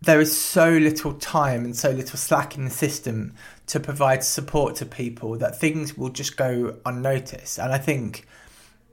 there 0.00 0.20
is 0.20 0.38
so 0.38 0.70
little 0.70 1.14
time 1.14 1.64
and 1.64 1.76
so 1.76 1.90
little 1.90 2.18
slack 2.18 2.56
in 2.56 2.64
the 2.64 2.70
system 2.70 3.34
to 3.66 3.80
provide 3.80 4.22
support 4.22 4.76
to 4.76 4.86
people 4.86 5.36
that 5.38 5.58
things 5.58 5.96
will 5.96 6.10
just 6.10 6.36
go 6.36 6.76
unnoticed. 6.84 7.58
And 7.58 7.72
I 7.72 7.78
think, 7.78 8.26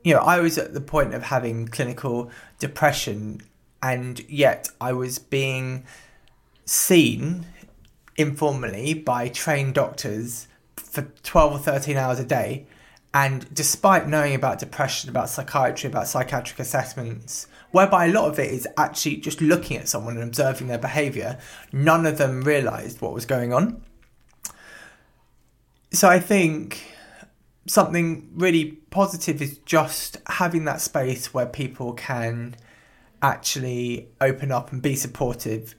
you 0.04 0.14
know, 0.14 0.22
I 0.22 0.40
was 0.40 0.58
at 0.58 0.74
the 0.74 0.82
point 0.82 1.14
of 1.14 1.24
having 1.24 1.68
clinical 1.68 2.32
depression 2.58 3.42
and 3.84 4.20
yet 4.28 4.70
I 4.82 4.94
was 4.94 5.20
being 5.20 5.86
seen 6.66 7.46
informally 8.18 8.96
by 8.96 9.28
trained 9.28 9.75
doctors 9.75 10.48
for 10.75 11.04
12 11.24 11.54
or 11.54 11.60
13 11.60 11.98
hours 11.98 12.20
a 12.20 12.25
day 12.25 12.66
And 13.13 13.54
despite 13.54 14.08
knowing 14.08 14.34
about 14.34 14.58
depression, 14.58 15.10
about 15.10 15.30
psychiatry, 15.30 15.88
about 15.88 16.08
psychiatric 16.08 16.60
assessments, 16.60 17.48
whereby 17.72 18.06
a 18.06 18.12
lot 18.12 18.28
of 18.28 18.40
it 18.40 18.52
is 18.52 18.68
actually 18.75 19.18
just 19.18 19.40
looking 19.40 19.78
at 19.78 19.88
someone 19.88 20.16
and 20.16 20.24
observing 20.24 20.68
their 20.68 20.80
behaviour, 20.80 21.38
none 21.72 22.08
of 22.08 22.18
them 22.18 22.42
realised 22.42 23.02
what 23.02 23.13
was 23.13 23.25
going 23.25 23.54
on. 23.54 23.84
So 25.92 26.10
I 26.10 26.20
think 26.20 26.82
something 27.68 28.30
really 28.34 28.80
positive 28.90 29.42
is 29.44 29.60
just 29.60 30.18
having 30.28 30.66
that 30.66 30.82
space 30.82 31.34
where 31.36 31.46
people 31.46 31.94
can 31.94 32.56
actually 33.24 34.10
open 34.22 34.51
up 34.51 34.72
and 34.72 34.82
be 34.82 34.96
supportive. 34.96 35.74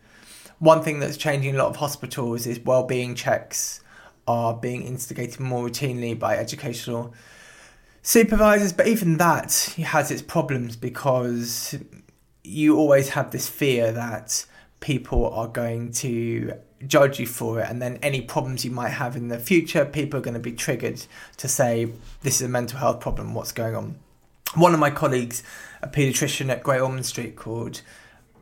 One 0.58 0.82
thing 0.82 0.98
that's 0.98 1.16
changing 1.16 1.54
a 1.54 1.58
lot 1.58 1.68
of 1.68 1.76
hospitals 1.76 2.46
is 2.46 2.58
well-being 2.58 3.14
checks 3.14 3.80
are 4.26 4.54
being 4.54 4.82
instigated 4.82 5.38
more 5.38 5.68
routinely 5.68 6.18
by 6.18 6.36
educational 6.36 7.14
supervisors, 8.02 8.72
but 8.72 8.86
even 8.88 9.18
that 9.18 9.74
has 9.78 10.10
its 10.10 10.22
problems 10.22 10.76
because 10.76 11.76
you 12.42 12.76
always 12.76 13.10
have 13.10 13.30
this 13.30 13.48
fear 13.48 13.92
that 13.92 14.46
people 14.80 15.30
are 15.30 15.48
going 15.48 15.90
to 15.90 16.52
judge 16.86 17.18
you 17.18 17.26
for 17.26 17.60
it 17.60 17.68
and 17.70 17.80
then 17.80 17.98
any 18.02 18.20
problems 18.20 18.64
you 18.64 18.70
might 18.70 18.90
have 18.90 19.16
in 19.16 19.28
the 19.28 19.38
future 19.38 19.86
people 19.86 20.18
are 20.18 20.22
going 20.22 20.34
to 20.34 20.40
be 20.40 20.52
triggered 20.52 21.02
to 21.38 21.48
say 21.48 21.88
this 22.20 22.42
is 22.42 22.46
a 22.46 22.48
mental 22.48 22.78
health 22.78 23.00
problem 23.00 23.32
what's 23.32 23.52
going 23.52 23.74
on 23.74 23.98
one 24.54 24.74
of 24.74 24.80
my 24.80 24.90
colleagues 24.90 25.42
a 25.84 25.88
paediatrician 25.88 26.50
at 26.50 26.62
great 26.62 26.80
ormond 26.80 27.06
street 27.06 27.36
called 27.36 27.82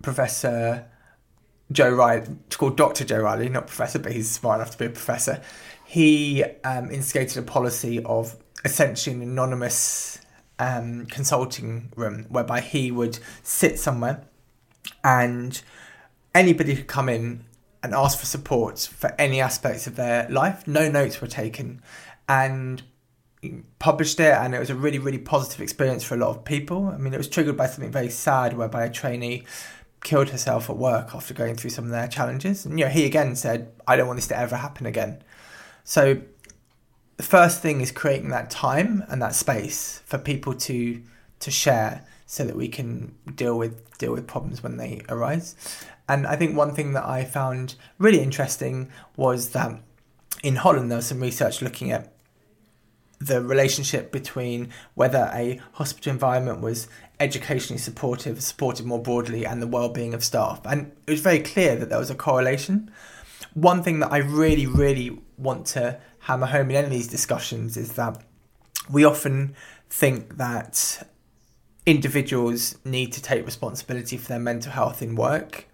professor 0.00 0.86
joe 1.70 1.90
riley 1.90 2.26
called 2.50 2.76
dr 2.76 3.04
joe 3.04 3.20
riley 3.20 3.48
not 3.48 3.66
professor 3.66 3.98
but 3.98 4.12
he's 4.12 4.30
smart 4.30 4.60
enough 4.60 4.70
to 4.70 4.78
be 4.78 4.86
a 4.86 4.90
professor 4.90 5.42
he 5.84 6.42
um, 6.64 6.90
instigated 6.90 7.36
a 7.36 7.42
policy 7.42 8.02
of 8.04 8.36
essentially 8.64 9.14
an 9.14 9.22
anonymous 9.22 10.18
um, 10.58 11.06
consulting 11.06 11.92
room 11.96 12.24
whereby 12.28 12.60
he 12.60 12.90
would 12.90 13.18
sit 13.42 13.78
somewhere 13.78 14.24
and 15.02 15.62
anybody 16.34 16.76
could 16.76 16.86
come 16.86 17.08
in 17.08 17.44
and 17.82 17.94
ask 17.94 18.18
for 18.18 18.26
support 18.26 18.78
for 18.78 19.14
any 19.18 19.40
aspects 19.40 19.86
of 19.86 19.96
their 19.96 20.28
life. 20.28 20.66
No 20.66 20.88
notes 20.88 21.20
were 21.20 21.26
taken 21.26 21.82
and 22.28 22.82
published 23.78 24.20
it 24.20 24.32
and 24.32 24.54
it 24.54 24.60
was 24.60 24.70
a 24.70 24.74
really 24.74 24.98
really 24.98 25.18
positive 25.18 25.60
experience 25.60 26.04
for 26.04 26.14
a 26.14 26.18
lot 26.18 26.30
of 26.30 26.44
people. 26.44 26.88
I 26.88 26.96
mean 26.96 27.12
it 27.12 27.18
was 27.18 27.28
triggered 27.28 27.56
by 27.56 27.66
something 27.66 27.90
very 27.90 28.10
sad 28.10 28.56
whereby 28.56 28.84
a 28.84 28.90
trainee 28.90 29.44
killed 30.02 30.30
herself 30.30 30.68
at 30.68 30.76
work 30.76 31.14
after 31.14 31.34
going 31.34 31.56
through 31.56 31.70
some 31.70 31.84
of 31.84 31.90
their 31.90 32.08
challenges. 32.08 32.64
And 32.64 32.78
you 32.78 32.84
know 32.84 32.90
he 32.90 33.04
again 33.04 33.34
said 33.36 33.72
I 33.86 33.96
don't 33.96 34.06
want 34.06 34.18
this 34.18 34.28
to 34.28 34.38
ever 34.38 34.56
happen 34.56 34.86
again. 34.86 35.22
So 35.84 36.22
the 37.16 37.22
first 37.22 37.60
thing 37.60 37.80
is 37.80 37.90
creating 37.90 38.30
that 38.30 38.50
time 38.50 39.04
and 39.08 39.20
that 39.22 39.34
space 39.34 40.02
for 40.04 40.18
people 40.18 40.54
to 40.54 41.02
to 41.40 41.50
share 41.50 42.06
so 42.26 42.44
that 42.44 42.56
we 42.56 42.68
can 42.68 43.14
deal 43.34 43.58
with 43.58 43.98
deal 43.98 44.12
with 44.12 44.26
problems 44.26 44.62
when 44.62 44.76
they 44.76 45.02
arise. 45.08 45.56
And 46.08 46.26
I 46.26 46.36
think 46.36 46.56
one 46.56 46.74
thing 46.74 46.92
that 46.92 47.04
I 47.04 47.24
found 47.24 47.74
really 47.98 48.20
interesting 48.20 48.90
was 49.16 49.50
that 49.50 49.80
in 50.42 50.56
Holland 50.56 50.90
there 50.90 50.96
was 50.96 51.06
some 51.06 51.20
research 51.20 51.62
looking 51.62 51.90
at 51.92 52.11
the 53.26 53.42
relationship 53.42 54.12
between 54.12 54.70
whether 54.94 55.30
a 55.32 55.60
hospital 55.72 56.12
environment 56.12 56.60
was 56.60 56.88
educationally 57.20 57.78
supportive, 57.78 58.42
supported 58.42 58.86
more 58.86 59.00
broadly, 59.00 59.44
and 59.44 59.62
the 59.62 59.66
well-being 59.66 60.14
of 60.14 60.24
staff. 60.24 60.60
And 60.64 60.92
it 61.06 61.10
was 61.10 61.20
very 61.20 61.40
clear 61.40 61.76
that 61.76 61.88
there 61.88 61.98
was 61.98 62.10
a 62.10 62.14
correlation. 62.14 62.90
One 63.54 63.82
thing 63.82 64.00
that 64.00 64.12
I 64.12 64.18
really, 64.18 64.66
really 64.66 65.18
want 65.36 65.66
to 65.68 66.00
hammer 66.20 66.46
home 66.46 66.70
in 66.70 66.76
any 66.76 66.86
of 66.86 66.92
these 66.92 67.08
discussions 67.08 67.76
is 67.76 67.92
that 67.92 68.22
we 68.90 69.04
often 69.04 69.54
think 69.90 70.36
that 70.36 71.06
individuals 71.84 72.76
need 72.84 73.12
to 73.12 73.22
take 73.22 73.44
responsibility 73.44 74.16
for 74.16 74.28
their 74.28 74.38
mental 74.38 74.72
health 74.72 75.02
in 75.02 75.16
work 75.16 75.66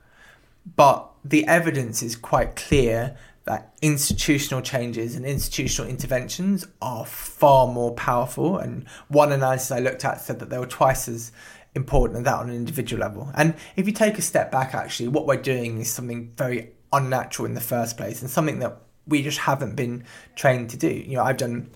but 0.76 1.10
the 1.24 1.46
evidence 1.46 2.02
is 2.02 2.16
quite 2.16 2.56
clear 2.56 3.16
that 3.48 3.74
institutional 3.80 4.60
changes 4.60 5.16
and 5.16 5.24
institutional 5.24 5.90
interventions 5.90 6.66
are 6.82 7.06
far 7.06 7.66
more 7.66 7.94
powerful. 7.94 8.58
And 8.58 8.86
one 9.08 9.32
analysis 9.32 9.70
I 9.70 9.78
looked 9.78 10.04
at 10.04 10.20
said 10.20 10.38
that 10.40 10.50
they 10.50 10.58
were 10.58 10.66
twice 10.66 11.08
as 11.08 11.32
important 11.74 12.18
as 12.18 12.24
that 12.24 12.34
on 12.34 12.50
an 12.50 12.56
individual 12.56 13.00
level. 13.00 13.30
And 13.34 13.54
if 13.74 13.86
you 13.86 13.92
take 13.94 14.18
a 14.18 14.22
step 14.22 14.52
back, 14.52 14.74
actually, 14.74 15.08
what 15.08 15.26
we're 15.26 15.40
doing 15.40 15.80
is 15.80 15.90
something 15.90 16.30
very 16.36 16.72
unnatural 16.92 17.46
in 17.46 17.54
the 17.54 17.60
first 17.60 17.96
place 17.96 18.20
and 18.20 18.30
something 18.30 18.58
that 18.58 18.82
we 19.06 19.22
just 19.22 19.38
haven't 19.38 19.76
been 19.76 20.04
trained 20.36 20.68
to 20.70 20.76
do. 20.76 20.90
You 20.90 21.16
know, 21.16 21.22
I've 21.22 21.38
done 21.38 21.70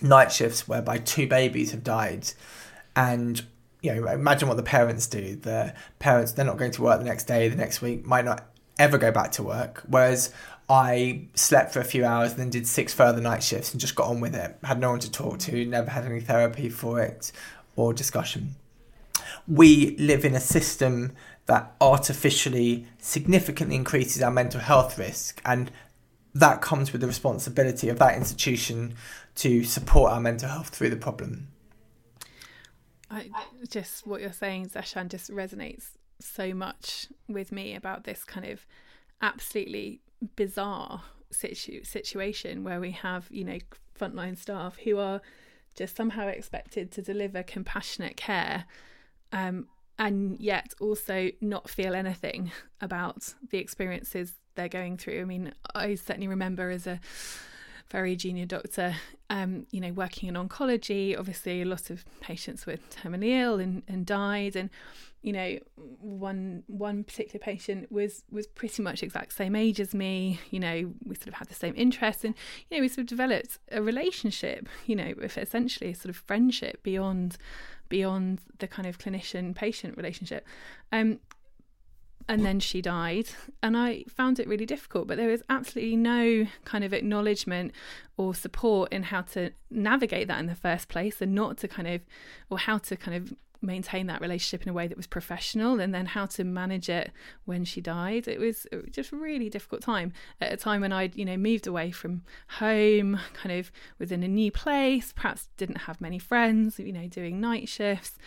night 0.00 0.32
shifts 0.32 0.66
whereby 0.66 0.98
two 0.98 1.28
babies 1.28 1.70
have 1.70 1.84
died 1.84 2.32
and 2.96 3.44
you 3.80 3.94
know, 3.94 4.08
imagine 4.08 4.48
what 4.48 4.56
the 4.56 4.64
parents 4.64 5.06
do. 5.06 5.36
The 5.36 5.74
parents, 6.00 6.32
they're 6.32 6.44
not 6.44 6.56
going 6.56 6.72
to 6.72 6.82
work 6.82 6.98
the 6.98 7.04
next 7.04 7.24
day, 7.24 7.48
the 7.48 7.56
next 7.56 7.80
week, 7.80 8.04
might 8.04 8.24
not 8.24 8.48
ever 8.78 8.98
go 8.98 9.10
back 9.10 9.32
to 9.32 9.42
work. 9.42 9.82
Whereas 9.86 10.32
I 10.72 11.26
slept 11.34 11.74
for 11.74 11.80
a 11.80 11.84
few 11.84 12.02
hours, 12.02 12.32
then 12.32 12.48
did 12.48 12.66
six 12.66 12.94
further 12.94 13.20
night 13.20 13.42
shifts 13.42 13.72
and 13.72 13.80
just 13.80 13.94
got 13.94 14.08
on 14.08 14.20
with 14.20 14.34
it. 14.34 14.56
Had 14.64 14.80
no 14.80 14.88
one 14.88 15.00
to 15.00 15.10
talk 15.10 15.38
to, 15.40 15.66
never 15.66 15.90
had 15.90 16.06
any 16.06 16.20
therapy 16.20 16.70
for 16.70 16.98
it 16.98 17.30
or 17.76 17.92
discussion. 17.92 18.54
We 19.46 19.94
live 19.98 20.24
in 20.24 20.34
a 20.34 20.40
system 20.40 21.12
that 21.44 21.74
artificially 21.78 22.86
significantly 22.96 23.76
increases 23.76 24.22
our 24.22 24.30
mental 24.30 24.60
health 24.60 24.98
risk, 24.98 25.42
and 25.44 25.70
that 26.34 26.62
comes 26.62 26.90
with 26.90 27.02
the 27.02 27.06
responsibility 27.06 27.90
of 27.90 27.98
that 27.98 28.16
institution 28.16 28.94
to 29.34 29.64
support 29.64 30.10
our 30.12 30.20
mental 30.20 30.48
health 30.48 30.70
through 30.70 30.88
the 30.88 30.96
problem. 30.96 31.48
I 33.10 33.28
just 33.68 34.06
what 34.06 34.22
you're 34.22 34.32
saying, 34.32 34.70
Zeeshan, 34.70 35.10
just 35.10 35.30
resonates 35.30 35.90
so 36.18 36.54
much 36.54 37.08
with 37.28 37.52
me 37.52 37.74
about 37.74 38.04
this 38.04 38.24
kind 38.24 38.46
of 38.46 38.64
absolutely 39.20 40.00
bizarre 40.36 41.02
situ- 41.30 41.84
situation 41.84 42.64
where 42.64 42.80
we 42.80 42.92
have, 42.92 43.26
you 43.30 43.44
know, 43.44 43.58
frontline 43.98 44.36
staff 44.36 44.76
who 44.78 44.98
are 44.98 45.20
just 45.74 45.96
somehow 45.96 46.26
expected 46.26 46.90
to 46.92 47.02
deliver 47.02 47.42
compassionate 47.42 48.16
care 48.16 48.64
um, 49.32 49.66
and 49.98 50.40
yet 50.40 50.74
also 50.80 51.30
not 51.40 51.68
feel 51.68 51.94
anything 51.94 52.50
about 52.80 53.34
the 53.50 53.58
experiences 53.58 54.34
they're 54.54 54.68
going 54.68 54.96
through. 54.96 55.20
I 55.20 55.24
mean, 55.24 55.52
I 55.74 55.94
certainly 55.94 56.28
remember 56.28 56.70
as 56.70 56.86
a 56.86 57.00
very 57.92 58.16
junior 58.16 58.46
doctor, 58.46 58.96
um, 59.28 59.66
you 59.70 59.80
know, 59.80 59.92
working 59.92 60.28
in 60.28 60.34
oncology. 60.34 61.16
Obviously, 61.16 61.60
a 61.60 61.66
lot 61.66 61.90
of 61.90 62.04
patients 62.20 62.66
were 62.66 62.78
terminally 62.90 63.38
ill 63.40 63.60
and, 63.60 63.82
and 63.86 64.06
died, 64.06 64.56
and 64.56 64.70
you 65.20 65.32
know, 65.32 65.58
one 65.76 66.64
one 66.66 67.04
particular 67.04 67.38
patient 67.38 67.92
was 67.92 68.24
was 68.32 68.46
pretty 68.46 68.82
much 68.82 69.02
exact 69.02 69.34
same 69.34 69.54
age 69.54 69.78
as 69.78 69.94
me. 69.94 70.40
You 70.50 70.58
know, 70.58 70.92
we 71.04 71.14
sort 71.14 71.28
of 71.28 71.34
had 71.34 71.48
the 71.48 71.54
same 71.54 71.74
interests, 71.76 72.24
and 72.24 72.34
you 72.70 72.76
know, 72.76 72.80
we 72.80 72.88
sort 72.88 73.00
of 73.00 73.06
developed 73.06 73.58
a 73.70 73.82
relationship. 73.82 74.68
You 74.86 74.96
know, 74.96 75.12
with 75.20 75.38
essentially 75.38 75.90
a 75.90 75.94
sort 75.94 76.10
of 76.10 76.16
friendship 76.16 76.82
beyond 76.82 77.36
beyond 77.88 78.40
the 78.58 78.66
kind 78.66 78.88
of 78.88 78.98
clinician 78.98 79.54
patient 79.54 79.98
relationship. 79.98 80.46
Um, 80.90 81.20
and 82.28 82.44
then 82.44 82.60
she 82.60 82.80
died. 82.80 83.28
And 83.62 83.76
i 83.76 84.04
found 84.08 84.38
it 84.40 84.48
really 84.48 84.66
difficult 84.66 85.06
but 85.06 85.16
there 85.16 85.28
was 85.28 85.42
absolutely 85.48 85.96
no 85.96 86.46
kind 86.64 86.84
of 86.84 86.92
acknowledgement 86.92 87.72
or 88.16 88.34
support 88.34 88.92
in 88.92 89.04
how 89.04 89.22
to 89.22 89.50
navigate 89.70 90.28
that 90.28 90.40
in 90.40 90.46
the 90.46 90.54
first 90.54 90.88
place 90.88 91.20
and 91.20 91.34
not 91.34 91.56
to 91.58 91.68
kind 91.68 91.88
of 91.88 92.00
or 92.50 92.58
how 92.58 92.78
to 92.78 92.96
kind 92.96 93.16
of 93.16 93.32
maintain 93.62 94.06
that 94.06 94.20
relationship 94.20 94.62
in 94.62 94.68
a 94.68 94.72
way 94.72 94.86
that 94.86 94.96
was 94.96 95.06
professional 95.06 95.80
and 95.80 95.94
then 95.94 96.06
how 96.06 96.26
to 96.26 96.44
manage 96.44 96.88
it 96.88 97.12
when 97.44 97.64
she 97.64 97.80
died. 97.80 98.28
It 98.28 98.38
was 98.38 98.66
just 98.90 99.12
a 99.12 99.16
really 99.16 99.48
difficult 99.48 99.82
time. 99.82 100.12
At 100.40 100.52
a 100.52 100.56
time 100.56 100.80
when 100.80 100.92
I'd 100.92 101.16
you 101.16 101.24
know 101.24 101.36
moved 101.36 101.66
away 101.66 101.90
from 101.90 102.22
home 102.48 103.18
kind 103.34 103.58
of 103.58 103.70
was 103.98 104.12
in 104.12 104.22
a 104.22 104.28
new 104.28 104.50
place 104.50 105.12
perhaps 105.12 105.48
didn't 105.56 105.82
have 105.82 106.00
many 106.00 106.18
friends 106.18 106.78
you 106.78 106.92
know 106.92 107.06
doing 107.06 107.40
night 107.40 107.68
shifts 107.68 108.18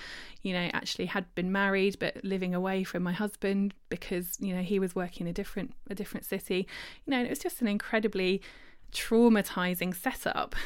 you 0.41 0.53
know 0.53 0.69
actually 0.73 1.07
had 1.07 1.33
been 1.35 1.51
married 1.51 1.97
but 1.99 2.23
living 2.23 2.53
away 2.53 2.83
from 2.83 3.03
my 3.03 3.13
husband 3.13 3.73
because 3.89 4.37
you 4.39 4.55
know 4.55 4.61
he 4.61 4.79
was 4.79 4.95
working 4.95 5.27
in 5.27 5.31
a 5.31 5.33
different 5.33 5.73
a 5.89 5.95
different 5.95 6.25
city. 6.25 6.67
You 7.05 7.11
know 7.11 7.23
it 7.23 7.29
was 7.29 7.39
just 7.39 7.61
an 7.61 7.67
incredibly 7.67 8.41
traumatizing 8.91 9.95
setup. 9.95 10.55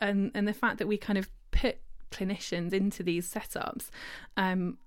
And 0.00 0.32
and 0.34 0.48
the 0.48 0.52
fact 0.52 0.78
that 0.78 0.88
we 0.88 0.96
kind 0.96 1.16
of 1.20 1.30
put 1.52 1.78
clinicians 2.10 2.72
into 2.72 3.02
these 3.02 3.30
setups 3.32 3.88
um, 4.36 4.78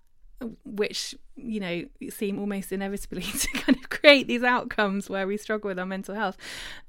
which 0.65 1.15
you 1.35 1.59
know 1.59 1.85
seem 2.09 2.39
almost 2.39 2.71
inevitably 2.71 3.21
to 3.39 3.47
kind 3.53 3.77
of 3.77 3.89
create 3.89 4.27
these 4.27 4.43
outcomes 4.43 5.09
where 5.09 5.27
we 5.27 5.37
struggle 5.37 5.67
with 5.67 5.79
our 5.79 5.85
mental 5.85 6.15
health. 6.15 6.37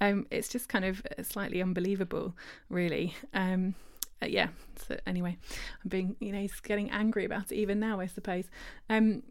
Um, 0.01 0.27
it's 0.31 0.49
just 0.49 0.69
kind 0.69 0.85
of 0.85 1.03
slightly 1.23 1.63
unbelievable 1.63 2.35
really. 2.69 3.15
Um, 3.35 3.75
uh, 4.23 4.27
yeah 4.27 4.47
so 4.77 4.97
anyway 5.05 5.37
i'm 5.83 5.89
being 5.89 6.15
you 6.21 6.31
know 6.31 6.47
getting 6.63 6.89
angry 6.93 7.25
about 7.25 7.51
it 7.51 7.57
even 7.57 7.81
now 7.81 8.01
i 8.01 8.07
suppose. 8.07 8.45
Um, 8.89 9.23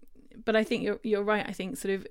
but 0.46 0.56
i 0.56 0.64
think 0.64 0.84
you're 0.84 1.00
you're 1.04 1.24
right. 1.24 1.46
I 1.48 1.54
think 1.54 1.78
sort 1.78 1.94
of 1.94 2.08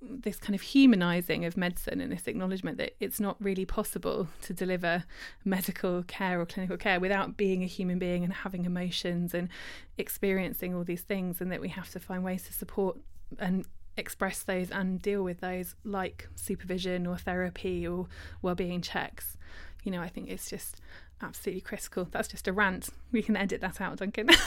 this 0.00 0.38
kind 0.38 0.54
of 0.54 0.60
humanizing 0.60 1.44
of 1.44 1.56
medicine 1.56 2.00
and 2.00 2.12
this 2.12 2.28
acknowledgement 2.28 2.78
that 2.78 2.94
it's 3.00 3.18
not 3.18 3.36
really 3.40 3.64
possible 3.64 4.28
to 4.42 4.52
deliver 4.52 5.04
medical 5.44 6.04
care 6.04 6.40
or 6.40 6.46
clinical 6.46 6.76
care 6.76 7.00
without 7.00 7.36
being 7.36 7.64
a 7.64 7.66
human 7.66 7.98
being 7.98 8.22
and 8.22 8.32
having 8.32 8.64
emotions 8.64 9.34
and 9.34 9.48
experiencing 9.96 10.74
all 10.74 10.84
these 10.84 11.02
things 11.02 11.40
and 11.40 11.50
that 11.50 11.60
we 11.60 11.68
have 11.68 11.90
to 11.90 11.98
find 11.98 12.22
ways 12.22 12.44
to 12.44 12.52
support 12.52 12.96
and 13.38 13.64
express 13.96 14.44
those 14.44 14.70
and 14.70 15.02
deal 15.02 15.24
with 15.24 15.40
those 15.40 15.74
like 15.82 16.28
supervision 16.36 17.04
or 17.04 17.16
therapy 17.18 17.86
or 17.86 18.06
well-being 18.40 18.80
checks. 18.80 19.36
You 19.82 19.92
know 19.92 20.00
i 20.00 20.08
think 20.08 20.28
it's 20.28 20.48
just 20.48 20.80
absolutely 21.20 21.60
critical. 21.60 22.06
That's 22.12 22.28
just 22.28 22.46
a 22.46 22.52
rant. 22.52 22.90
We 23.10 23.22
can 23.22 23.36
edit 23.36 23.60
that 23.62 23.80
out 23.80 23.98
duncan. 23.98 24.28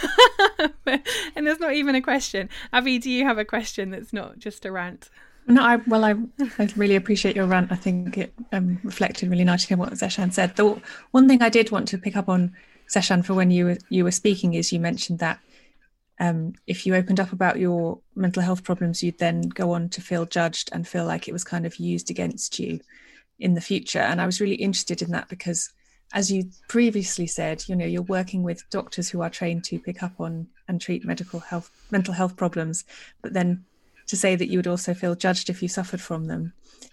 And 1.35 1.47
there's 1.47 1.59
not 1.59 1.73
even 1.73 1.95
a 1.95 2.01
question. 2.01 2.49
Abby 2.71 2.99
do 2.99 3.09
you 3.09 3.25
have 3.25 3.37
a 3.37 3.45
question 3.45 3.89
that's 3.89 4.13
not 4.13 4.39
just 4.39 4.65
a 4.65 4.71
rant 4.71 5.09
no, 5.47 5.63
I, 5.63 5.75
well, 5.87 6.05
I, 6.05 6.15
I 6.59 6.69
really 6.75 6.95
appreciate 6.95 7.35
your 7.35 7.45
rant. 7.45 7.71
I 7.71 7.75
think 7.75 8.17
it 8.17 8.33
um, 8.51 8.79
reflected 8.83 9.29
really 9.29 9.43
nicely 9.43 9.73
on 9.73 9.79
what 9.79 9.93
Zeeshan 9.93 10.33
said. 10.33 10.55
The 10.55 10.81
one 11.11 11.27
thing 11.27 11.41
I 11.41 11.49
did 11.49 11.71
want 11.71 11.87
to 11.89 11.97
pick 11.97 12.15
up 12.15 12.29
on, 12.29 12.55
Zeeshan, 12.89 13.25
for 13.25 13.33
when 13.33 13.51
you 13.51 13.65
were 13.65 13.77
you 13.89 14.03
were 14.03 14.11
speaking, 14.11 14.53
is 14.53 14.71
you 14.71 14.79
mentioned 14.79 15.19
that 15.19 15.39
um, 16.19 16.53
if 16.67 16.85
you 16.85 16.95
opened 16.95 17.19
up 17.19 17.31
about 17.33 17.57
your 17.57 17.99
mental 18.15 18.43
health 18.43 18.63
problems, 18.63 19.01
you'd 19.01 19.17
then 19.17 19.41
go 19.41 19.71
on 19.71 19.89
to 19.89 20.01
feel 20.01 20.25
judged 20.25 20.69
and 20.71 20.87
feel 20.87 21.05
like 21.05 21.27
it 21.27 21.33
was 21.33 21.43
kind 21.43 21.65
of 21.65 21.77
used 21.77 22.11
against 22.11 22.59
you 22.59 22.79
in 23.39 23.55
the 23.55 23.61
future. 23.61 23.99
And 23.99 24.21
I 24.21 24.27
was 24.27 24.39
really 24.39 24.55
interested 24.55 25.01
in 25.01 25.09
that 25.11 25.29
because, 25.29 25.71
as 26.13 26.31
you 26.31 26.51
previously 26.67 27.25
said, 27.25 27.63
you 27.67 27.75
know, 27.75 27.85
you're 27.85 28.03
working 28.03 28.43
with 28.43 28.69
doctors 28.69 29.09
who 29.09 29.21
are 29.21 29.31
trained 29.31 29.63
to 29.65 29.79
pick 29.79 30.03
up 30.03 30.19
on 30.19 30.47
and 30.67 30.79
treat 30.79 31.03
medical 31.03 31.39
health, 31.39 31.71
mental 31.89 32.13
health 32.13 32.35
problems, 32.35 32.85
but 33.23 33.33
then 33.33 33.65
to 34.11 34.17
say 34.17 34.35
that 34.35 34.49
you 34.49 34.57
would 34.57 34.67
also 34.67 34.93
feel 34.93 35.15
judged 35.15 35.49
if 35.49 35.61
you 35.61 35.69
suffered 35.69 36.01
from 36.01 36.25
them 36.25 36.51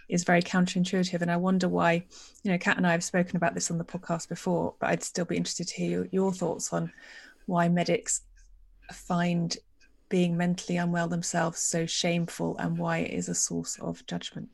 is 0.09 0.23
very 0.23 0.41
counterintuitive. 0.41 1.21
And 1.21 1.33
I 1.33 1.37
wonder 1.37 1.69
why, 1.69 2.05
you 2.45 2.53
know, 2.53 2.59
Kat 2.59 2.77
and 2.77 2.87
I 2.87 2.93
have 2.93 3.03
spoken 3.03 3.37
about 3.37 3.55
this 3.55 3.73
on 3.73 3.79
the 3.79 3.85
podcast 3.85 4.29
before, 4.29 4.75
but 4.79 4.91
I'd 4.91 5.03
still 5.03 5.25
be 5.25 5.37
interested 5.37 5.67
to 5.67 5.75
hear 5.75 6.09
your 6.13 6.33
thoughts 6.33 6.73
on 6.73 6.93
why 7.47 7.69
medics 7.69 8.21
find 8.93 9.57
being 10.09 10.37
mentally 10.37 10.77
unwell 10.77 11.09
themselves 11.09 11.59
so 11.59 11.87
shameful 11.87 12.57
and 12.59 12.79
why 12.79 12.99
it 12.99 13.13
is 13.13 13.29
a 13.29 13.35
source 13.35 13.77
of 13.81 14.07
judgment? 14.07 14.49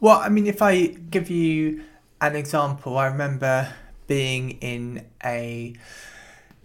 Well, 0.00 0.20
I 0.20 0.30
mean, 0.30 0.46
if 0.46 0.62
I 0.62 0.86
give 0.86 1.28
you 1.28 1.84
an 2.22 2.36
example, 2.36 2.96
I 2.96 3.04
remember 3.04 3.70
being 4.06 4.52
in 4.62 5.04
a 5.22 5.74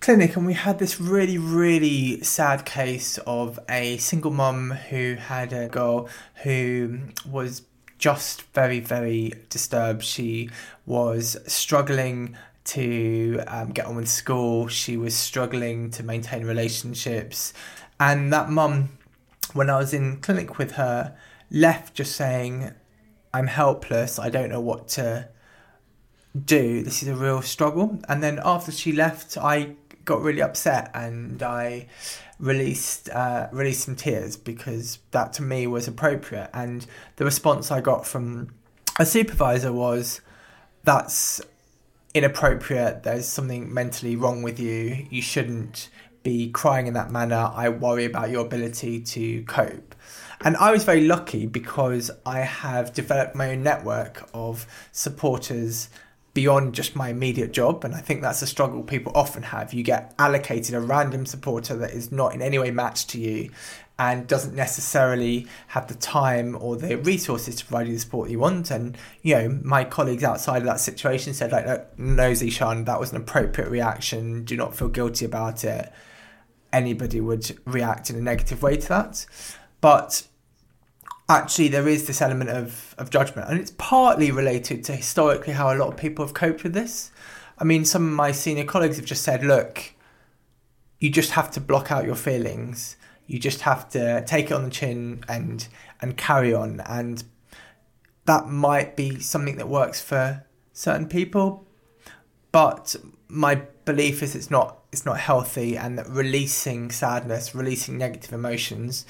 clinic 0.04 0.36
and 0.36 0.46
we 0.46 0.52
had 0.54 0.80
this 0.80 1.00
really, 1.00 1.38
really 1.38 2.22
sad 2.22 2.66
case 2.66 3.18
of 3.20 3.58
a 3.70 3.96
single 3.96 4.32
mum 4.32 4.70
who 4.90 5.16
had 5.16 5.54
a 5.54 5.70
girl 5.70 6.10
who 6.44 7.00
was 7.26 7.62
just 8.00 8.42
very, 8.54 8.82
very 8.82 9.32
disturbed. 9.48 10.04
She 10.04 10.50
was 10.86 11.38
struggling 11.48 12.36
to 12.66 13.42
um, 13.48 13.70
get 13.70 13.86
on 13.86 13.96
with 13.96 14.10
school. 14.10 14.68
She 14.68 14.98
was 14.98 15.16
struggling 15.16 15.90
to 15.92 16.04
maintain 16.04 16.46
relationships. 16.46 17.54
And 17.98 18.34
that 18.34 18.50
mum, 18.50 18.90
when 19.54 19.70
I 19.70 19.78
was 19.78 19.94
in 19.94 20.18
clinic 20.18 20.58
with 20.58 20.74
her, 20.74 21.16
left 21.50 21.94
just 21.94 22.18
saying, 22.18 22.74
I'm 23.34 23.48
helpless. 23.48 24.20
I 24.20 24.30
don't 24.30 24.50
know 24.50 24.60
what 24.60 24.90
to 24.90 25.30
do. 26.46 26.84
This 26.84 27.04
is 27.04 27.10
a 27.10 27.16
real 27.16 27.42
struggle. 27.42 28.00
And 28.10 28.22
then 28.22 28.42
after 28.44 28.72
she 28.72 28.92
left, 28.92 29.38
I 29.38 29.76
got 30.06 30.22
really 30.22 30.42
upset 30.42 30.92
and 30.94 31.42
I 31.42 31.88
released 32.40 33.10
uh, 33.10 33.48
released 33.52 33.86
some 33.86 33.96
tears 33.96 34.36
because 34.38 35.00
that 35.12 35.34
to 35.34 35.42
me 35.42 35.68
was 35.68 35.88
appropriate. 35.88 36.50
And 36.54 36.86
the 37.16 37.26
response 37.26 37.72
I 37.72 37.82
got 37.82 38.06
from 38.06 38.54
a 39.00 39.06
supervisor 39.06 39.72
was, 39.72 40.22
"That's 40.84 41.42
inappropriate, 42.14 43.04
there's 43.04 43.28
something 43.28 43.74
mentally 43.74 44.16
wrong 44.16 44.44
with 44.44 44.60
you, 44.60 45.08
you 45.10 45.22
shouldn't 45.22 45.90
be 46.22 46.50
crying 46.50 46.88
in 46.88 46.94
that 46.94 47.12
manner. 47.12 47.52
I 47.54 47.70
worry 47.70 48.06
about 48.06 48.30
your 48.30 48.46
ability 48.46 49.02
to 49.02 49.44
cope. 49.44 49.96
And 50.46 50.56
I 50.58 50.72
was 50.72 50.84
very 50.84 51.06
lucky 51.06 51.46
because 51.46 52.12
I 52.26 52.40
have 52.40 52.94
developed 52.94 53.36
my 53.36 53.52
own 53.52 53.64
network 53.64 54.30
of 54.34 54.66
supporters 54.92 55.90
beyond 56.34 56.74
just 56.74 56.96
my 56.96 57.10
immediate 57.10 57.52
job. 57.54 57.84
And 57.84 57.94
I 57.94 58.00
think 58.00 58.22
that's 58.22 58.42
a 58.42 58.48
struggle 58.48 58.84
people 58.84 59.12
often 59.16 59.44
have. 59.44 59.74
You 59.74 59.84
get 59.84 60.14
allocated 60.18 60.74
a 60.74 60.80
random 60.80 61.26
supporter 61.26 61.76
that 61.78 61.92
is 61.92 62.12
not 62.12 62.34
in 62.34 62.42
any 62.42 62.58
way 62.58 62.72
matched 62.72 63.10
to 63.12 63.20
you 63.20 63.52
and 64.00 64.28
doesn't 64.28 64.56
necessarily 64.56 65.48
have 65.68 65.88
the 65.88 65.94
time 65.94 66.58
or 66.60 66.76
the 66.76 66.98
resources 66.98 67.56
to 67.56 67.66
provide 67.66 67.88
you 67.88 67.94
the 67.94 68.00
support 68.00 68.30
you 68.30 68.40
want. 68.40 68.72
And 68.72 68.98
you 69.22 69.36
know, 69.36 69.60
my 69.64 69.84
colleagues 69.84 70.24
outside 70.24 70.58
of 70.58 70.66
that 70.66 70.80
situation 70.80 71.34
said, 71.34 71.52
like, 71.52 71.66
no, 72.00 72.32
Zeeshan, 72.32 72.86
that 72.86 73.00
was 73.00 73.12
an 73.12 73.18
appropriate 73.18 73.70
reaction. 73.70 74.44
Do 74.46 74.58
not 74.58 74.76
feel 74.76 74.90
guilty 74.90 75.26
about 75.26 75.64
it. 75.64 75.92
Anybody 76.72 77.22
would 77.22 77.56
react 77.66 78.10
in 78.10 78.16
a 78.16 78.22
negative 78.22 78.64
way 78.64 78.78
to 78.78 78.90
that, 78.90 79.28
but 79.80 80.28
actually 81.34 81.68
there 81.68 81.88
is 81.88 82.08
this 82.08 82.22
element 82.22 82.50
of, 82.50 82.96
of 82.98 83.10
judgment 83.10 83.50
and 83.50 83.60
it's 83.60 83.74
partly 83.78 84.32
related 84.32 84.84
to 84.86 84.96
historically 84.96 85.54
how 85.54 85.74
a 85.74 85.76
lot 85.76 85.90
of 85.90 85.98
people 85.98 86.26
have 86.26 86.34
coped 86.34 86.64
with 86.64 86.74
this. 86.74 87.12
I 87.58 87.64
mean 87.64 87.86
some 87.86 88.08
of 88.08 88.14
my 88.14 88.32
senior 88.32 88.66
colleagues 88.66 88.98
have 88.98 89.06
just 89.06 89.24
said 89.24 89.44
look 89.44 89.94
you 91.00 91.10
just 91.10 91.32
have 91.32 91.52
to 91.52 91.60
block 91.60 91.92
out 91.92 92.06
your 92.06 92.16
feelings. 92.16 92.96
You 93.28 93.38
just 93.40 93.62
have 93.62 93.90
to 93.90 94.24
take 94.26 94.52
it 94.52 94.54
on 94.54 94.64
the 94.64 94.70
chin 94.70 95.24
and 95.28 95.68
and 96.02 96.16
carry 96.16 96.54
on. 96.54 96.82
And 96.82 97.24
that 98.26 98.48
might 98.48 98.96
be 98.96 99.20
something 99.20 99.58
that 99.58 99.68
works 99.68 100.00
for 100.00 100.46
certain 100.72 101.08
people 101.08 101.68
but 102.54 102.96
my 103.28 103.56
belief 103.84 104.24
is 104.24 104.34
it's 104.36 104.50
not 104.50 104.80
it's 104.94 105.06
not 105.06 105.20
healthy 105.20 105.76
and 105.76 105.98
that 105.98 106.08
releasing 106.08 106.90
sadness 106.90 107.54
releasing 107.54 107.98
negative 107.98 108.32
emotions 108.32 109.06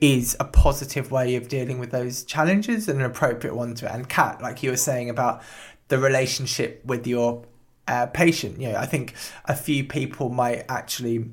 is 0.00 0.36
a 0.38 0.44
positive 0.44 1.10
way 1.10 1.36
of 1.36 1.48
dealing 1.48 1.78
with 1.78 1.90
those 1.90 2.22
challenges 2.24 2.88
and 2.88 3.00
an 3.00 3.06
appropriate 3.06 3.54
one 3.54 3.74
to 3.74 3.86
it 3.86 3.92
and 3.92 4.08
kat 4.08 4.40
like 4.42 4.62
you 4.62 4.70
were 4.70 4.76
saying 4.76 5.08
about 5.08 5.42
the 5.88 5.98
relationship 5.98 6.84
with 6.84 7.06
your 7.06 7.44
uh, 7.88 8.06
patient 8.06 8.60
you 8.60 8.70
know 8.70 8.76
i 8.76 8.84
think 8.84 9.14
a 9.46 9.54
few 9.54 9.84
people 9.84 10.28
might 10.28 10.64
actually 10.68 11.30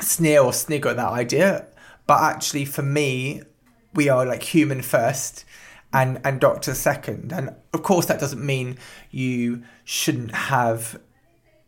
sneer 0.00 0.40
or 0.40 0.52
snigger 0.52 0.90
at 0.90 0.96
that 0.96 1.10
idea. 1.10 1.66
But 2.06 2.22
actually, 2.22 2.64
for 2.64 2.82
me, 2.82 3.42
we 3.94 4.08
are 4.08 4.24
like 4.24 4.42
human 4.42 4.82
first 4.82 5.44
and, 5.92 6.20
and 6.24 6.40
doctor 6.40 6.74
second. 6.74 7.32
And 7.32 7.54
of 7.72 7.82
course, 7.82 8.06
that 8.06 8.20
doesn't 8.20 8.44
mean 8.44 8.78
you 9.10 9.62
shouldn't 9.84 10.34
have, 10.34 11.00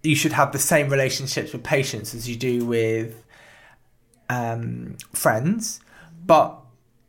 you 0.03 0.15
should 0.15 0.33
have 0.33 0.53
the 0.53 0.59
same 0.59 0.89
relationships 0.89 1.53
with 1.53 1.63
patients 1.63 2.15
as 2.15 2.29
you 2.29 2.37
do 2.37 2.65
with 2.65 3.25
um, 4.29 4.97
friends. 5.13 5.81
But 6.29 6.61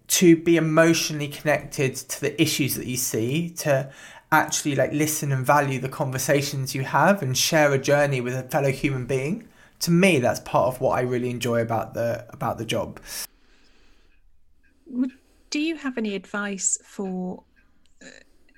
to 0.07 0.35
be 0.35 0.57
emotionally 0.57 1.27
connected 1.27 1.95
to 1.95 2.21
the 2.21 2.41
issues 2.41 2.73
that 2.73 2.87
you 2.87 2.97
see, 2.97 3.51
to 3.57 3.91
actually 4.31 4.73
like 4.75 4.91
listen 4.91 5.31
and 5.31 5.45
value 5.45 5.79
the 5.79 5.89
conversations 5.89 6.73
you 6.73 6.81
have 6.83 7.21
and 7.21 7.37
share 7.37 7.71
a 7.71 7.77
journey 7.77 8.21
with 8.21 8.33
a 8.33 8.43
fellow 8.43 8.71
human 8.71 9.05
being 9.05 9.47
to 9.79 9.91
me 9.91 10.19
that's 10.19 10.39
part 10.41 10.67
of 10.67 10.81
what 10.81 10.97
I 10.97 11.01
really 11.01 11.29
enjoy 11.29 11.61
about 11.61 11.93
the 11.93 12.25
about 12.29 12.57
the 12.57 12.65
job. 12.65 12.99
Do 15.49 15.59
you 15.59 15.75
have 15.77 15.97
any 15.97 16.15
advice 16.15 16.77
for 16.83 17.43
uh, 18.03 18.07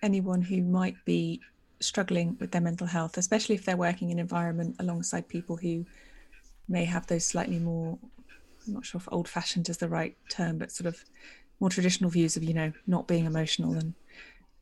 anyone 0.02 0.42
who 0.42 0.62
might 0.62 0.96
be 1.06 1.42
struggling 1.80 2.38
with 2.40 2.52
their 2.52 2.62
mental 2.62 2.88
health, 2.88 3.18
especially 3.18 3.56
if 3.56 3.66
they're 3.66 3.78
working 3.78 4.10
in 4.10 4.18
an 4.18 4.22
environment 4.22 4.76
alongside 4.80 5.28
people 5.28 5.58
who 5.58 5.86
may 6.68 6.86
have 6.86 7.08
those 7.08 7.26
slightly 7.26 7.60
more 7.60 7.98
I'm 8.68 8.74
not 8.74 8.86
sure 8.86 9.00
if 9.00 9.08
old 9.12 9.28
fashioned 9.28 9.70
is 9.70 9.78
the 9.78 9.90
right 9.90 10.16
term, 10.30 10.58
but 10.58 10.72
sort 10.72 10.88
of 10.88 11.04
more 11.60 11.70
traditional 11.70 12.10
views 12.10 12.36
of, 12.38 12.44
you 12.44 12.54
know, 12.54 12.74
not 12.88 13.08
being 13.08 13.26
emotional 13.26 13.74
and 13.74 13.94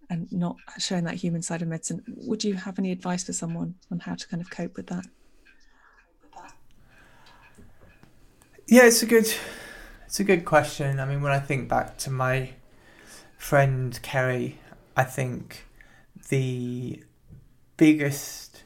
and 0.09 0.31
not 0.31 0.57
showing 0.79 1.03
that 1.03 1.15
human 1.15 1.41
side 1.41 1.62
of 1.62 1.67
medicine. 1.67 2.03
Would 2.07 2.43
you 2.43 2.55
have 2.55 2.79
any 2.79 2.91
advice 2.91 3.23
for 3.23 3.33
someone 3.33 3.75
on 3.91 3.99
how 3.99 4.15
to 4.15 4.27
kind 4.27 4.41
of 4.41 4.49
cope 4.49 4.75
with 4.75 4.88
that? 4.88 5.05
Yeah, 8.67 8.85
it's 8.85 9.03
a 9.03 9.05
good, 9.05 9.31
it's 10.05 10.19
a 10.19 10.23
good 10.23 10.45
question. 10.45 10.99
I 10.99 11.05
mean, 11.05 11.21
when 11.21 11.31
I 11.31 11.39
think 11.39 11.69
back 11.69 11.97
to 11.99 12.12
my 12.12 12.51
friend 13.38 13.99
Kerry, 14.01 14.59
I 14.95 15.03
think 15.03 15.65
the 16.29 17.03
biggest 17.77 18.63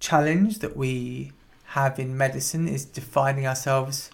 challenge 0.00 0.60
that 0.60 0.76
we 0.76 1.32
have 1.68 1.98
in 1.98 2.16
medicine 2.16 2.68
is 2.68 2.84
defining 2.84 3.46
ourselves 3.46 4.10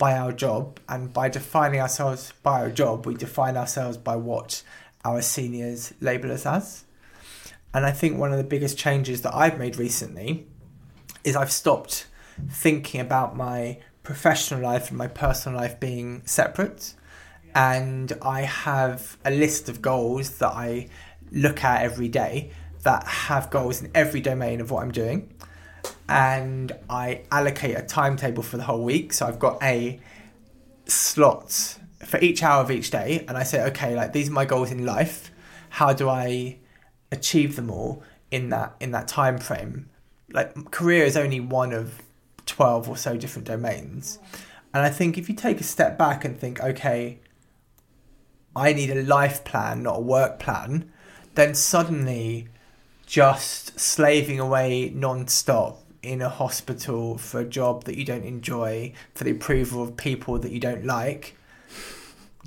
by 0.00 0.16
our 0.16 0.32
job, 0.32 0.80
and 0.88 1.12
by 1.12 1.28
defining 1.28 1.80
ourselves 1.80 2.32
by 2.42 2.62
our 2.62 2.70
job, 2.70 3.06
we 3.06 3.14
define 3.14 3.56
ourselves 3.56 3.96
by 3.96 4.16
what 4.16 4.62
our 5.04 5.22
seniors 5.22 5.94
label 6.00 6.32
us 6.32 6.44
as. 6.46 6.84
And 7.72 7.86
I 7.86 7.92
think 7.92 8.18
one 8.18 8.32
of 8.32 8.38
the 8.38 8.44
biggest 8.44 8.76
changes 8.76 9.22
that 9.22 9.34
I've 9.34 9.58
made 9.58 9.76
recently 9.76 10.48
is 11.22 11.36
I've 11.36 11.52
stopped 11.52 12.06
thinking 12.50 13.00
about 13.00 13.36
my 13.36 13.78
professional 14.02 14.60
life 14.60 14.88
and 14.88 14.98
my 14.98 15.06
personal 15.06 15.60
life 15.60 15.78
being 15.78 16.22
separate 16.24 16.94
and 17.54 18.12
I 18.22 18.42
have 18.42 19.18
a 19.24 19.30
list 19.30 19.68
of 19.68 19.82
goals 19.82 20.38
that 20.38 20.50
I 20.52 20.88
look 21.32 21.64
at 21.64 21.82
every 21.82 22.08
day 22.08 22.52
that 22.82 23.06
have 23.06 23.50
goals 23.50 23.82
in 23.82 23.90
every 23.94 24.20
domain 24.20 24.60
of 24.60 24.70
what 24.70 24.82
I'm 24.82 24.92
doing. 24.92 25.34
And 26.10 26.72
I 26.90 27.22
allocate 27.30 27.78
a 27.78 27.82
timetable 27.82 28.42
for 28.42 28.56
the 28.56 28.64
whole 28.64 28.82
week. 28.82 29.12
So 29.12 29.26
I've 29.26 29.38
got 29.38 29.62
a 29.62 30.00
slot 30.86 31.78
for 32.04 32.18
each 32.20 32.42
hour 32.42 32.62
of 32.62 32.70
each 32.70 32.90
day, 32.90 33.24
and 33.28 33.36
I 33.36 33.44
say, 33.44 33.62
okay, 33.66 33.94
like 33.94 34.12
these 34.12 34.28
are 34.28 34.32
my 34.32 34.44
goals 34.44 34.72
in 34.72 34.84
life. 34.84 35.30
How 35.68 35.92
do 35.92 36.08
I 36.08 36.58
achieve 37.12 37.54
them 37.56 37.70
all 37.70 38.02
in 38.30 38.48
that 38.48 38.74
in 38.80 38.90
that 38.90 39.06
time 39.06 39.38
frame? 39.38 39.88
Like 40.32 40.70
career 40.70 41.04
is 41.04 41.16
only 41.16 41.40
one 41.40 41.72
of 41.72 42.02
twelve 42.46 42.88
or 42.88 42.96
so 42.96 43.16
different 43.16 43.46
domains, 43.46 44.18
and 44.74 44.82
I 44.82 44.90
think 44.90 45.16
if 45.16 45.28
you 45.28 45.34
take 45.34 45.60
a 45.60 45.64
step 45.64 45.96
back 45.96 46.24
and 46.24 46.36
think, 46.36 46.60
okay, 46.60 47.20
I 48.56 48.72
need 48.72 48.90
a 48.90 49.02
life 49.02 49.44
plan, 49.44 49.82
not 49.84 49.98
a 49.98 50.00
work 50.00 50.40
plan, 50.40 50.90
then 51.34 51.54
suddenly 51.54 52.48
just 53.06 53.78
slaving 53.78 54.40
away 54.40 54.90
non-stop 54.94 55.84
in 56.02 56.22
a 56.22 56.28
hospital 56.28 57.18
for 57.18 57.40
a 57.40 57.44
job 57.44 57.84
that 57.84 57.96
you 57.96 58.04
don't 58.04 58.24
enjoy, 58.24 58.92
for 59.14 59.24
the 59.24 59.30
approval 59.30 59.82
of 59.82 59.96
people 59.96 60.38
that 60.38 60.52
you 60.52 60.60
don't 60.60 60.84
like, 60.84 61.36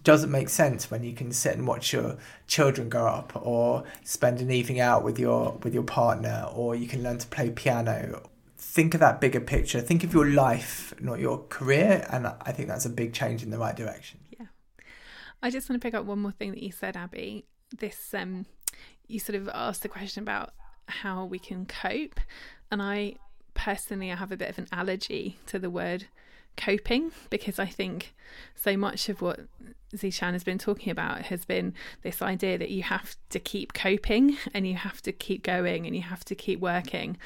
doesn't 0.03 0.31
make 0.31 0.49
sense 0.49 0.91
when 0.91 1.03
you 1.03 1.13
can 1.13 1.31
sit 1.31 1.55
and 1.55 1.65
watch 1.65 1.93
your 1.93 2.17
children 2.47 2.89
grow 2.89 3.07
up 3.07 3.31
or 3.35 3.83
spend 4.03 4.41
an 4.41 4.51
evening 4.51 4.79
out 4.79 5.03
with 5.03 5.17
your 5.17 5.57
with 5.63 5.73
your 5.73 5.83
partner 5.83 6.45
or 6.53 6.75
you 6.75 6.87
can 6.87 7.01
learn 7.01 7.17
to 7.17 7.27
play 7.27 7.49
piano. 7.49 8.29
Think 8.57 8.93
of 8.93 8.99
that 8.99 9.21
bigger 9.21 9.39
picture. 9.39 9.79
Think 9.81 10.03
of 10.03 10.13
your 10.13 10.29
life 10.29 10.93
not 10.99 11.19
your 11.19 11.43
career 11.47 12.05
and 12.09 12.27
i 12.27 12.51
think 12.51 12.67
that's 12.67 12.85
a 12.85 12.89
big 12.89 13.13
change 13.13 13.43
in 13.43 13.49
the 13.49 13.57
right 13.57 13.75
direction. 13.75 14.19
Yeah. 14.37 14.47
I 15.41 15.49
just 15.49 15.69
want 15.69 15.81
to 15.81 15.85
pick 15.85 15.93
up 15.93 16.05
one 16.05 16.19
more 16.19 16.31
thing 16.31 16.51
that 16.51 16.61
you 16.61 16.71
said 16.71 16.97
abby. 16.97 17.45
This 17.77 18.13
um 18.13 18.45
you 19.07 19.19
sort 19.19 19.37
of 19.37 19.49
asked 19.53 19.83
the 19.83 19.89
question 19.89 20.21
about 20.21 20.53
how 20.87 21.23
we 21.23 21.39
can 21.39 21.65
cope 21.65 22.19
and 22.69 22.81
i 22.81 23.15
personally 23.53 24.11
i 24.11 24.15
have 24.15 24.31
a 24.31 24.37
bit 24.37 24.49
of 24.49 24.57
an 24.57 24.67
allergy 24.71 25.37
to 25.45 25.59
the 25.59 25.69
word 25.69 26.05
coping 26.57 27.11
because 27.29 27.59
I 27.59 27.65
think 27.65 28.13
so 28.55 28.77
much 28.77 29.09
of 29.09 29.21
what 29.21 29.41
Zeeshan 29.95 30.33
has 30.33 30.43
been 30.43 30.57
talking 30.57 30.91
about 30.91 31.23
has 31.23 31.45
been 31.45 31.73
this 32.01 32.21
idea 32.21 32.57
that 32.57 32.69
you 32.69 32.83
have 32.83 33.15
to 33.29 33.39
keep 33.39 33.73
coping 33.73 34.37
and 34.53 34.67
you 34.67 34.75
have 34.75 35.01
to 35.03 35.11
keep 35.11 35.43
going 35.43 35.85
and 35.85 35.95
you 35.95 36.01
have 36.01 36.23
to 36.25 36.35
keep 36.35 36.59
working. 36.59 37.17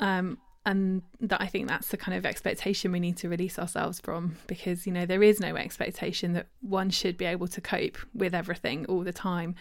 Um, 0.00 0.38
and 0.66 1.02
that 1.20 1.42
I 1.42 1.46
think 1.46 1.68
that's 1.68 1.88
the 1.88 1.98
kind 1.98 2.16
of 2.16 2.24
expectation 2.24 2.90
we 2.90 3.00
need 3.00 3.18
to 3.18 3.28
release 3.28 3.58
ourselves 3.58 4.00
from 4.00 4.36
because 4.46 4.86
you 4.86 4.94
know 4.94 5.04
there 5.04 5.22
is 5.22 5.38
no 5.38 5.56
expectation 5.56 6.32
that 6.32 6.46
one 6.62 6.88
should 6.88 7.18
be 7.18 7.26
able 7.26 7.48
to 7.48 7.60
cope 7.60 7.98
with 8.14 8.34
everything 8.34 8.86
all 8.86 9.00
the 9.00 9.12
time. 9.12 9.56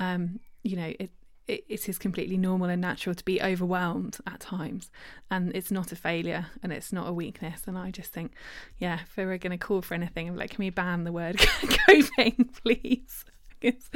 Um, 0.00 0.40
you 0.64 0.76
know, 0.76 0.92
it, 0.98 1.10
it, 1.50 1.88
is 1.88 1.98
completely 1.98 2.36
normal 2.36 2.68
and 2.68 2.80
natural 2.80 3.14
to 3.14 3.24
be 3.24 3.40
overwhelmed 3.42 4.18
at 4.26 4.40
times 4.40 4.90
and 5.30 5.54
it's 5.54 5.70
not 5.70 5.92
a 5.92 5.96
failure 5.96 6.46
and 6.62 6.72
it's 6.72 6.92
not 6.92 7.08
a 7.08 7.12
weakness 7.12 7.62
and 7.66 7.76
i 7.76 7.90
just 7.90 8.12
think 8.12 8.32
yeah 8.78 9.00
if 9.02 9.16
we're 9.16 9.38
going 9.38 9.50
to 9.50 9.58
call 9.58 9.82
for 9.82 9.94
anything 9.94 10.28
i'm 10.28 10.36
like 10.36 10.50
can 10.50 10.64
we 10.64 10.70
ban 10.70 11.04
the 11.04 11.12
word 11.12 11.38
coping 11.86 12.48
please 12.62 13.24
it's, 13.62 13.90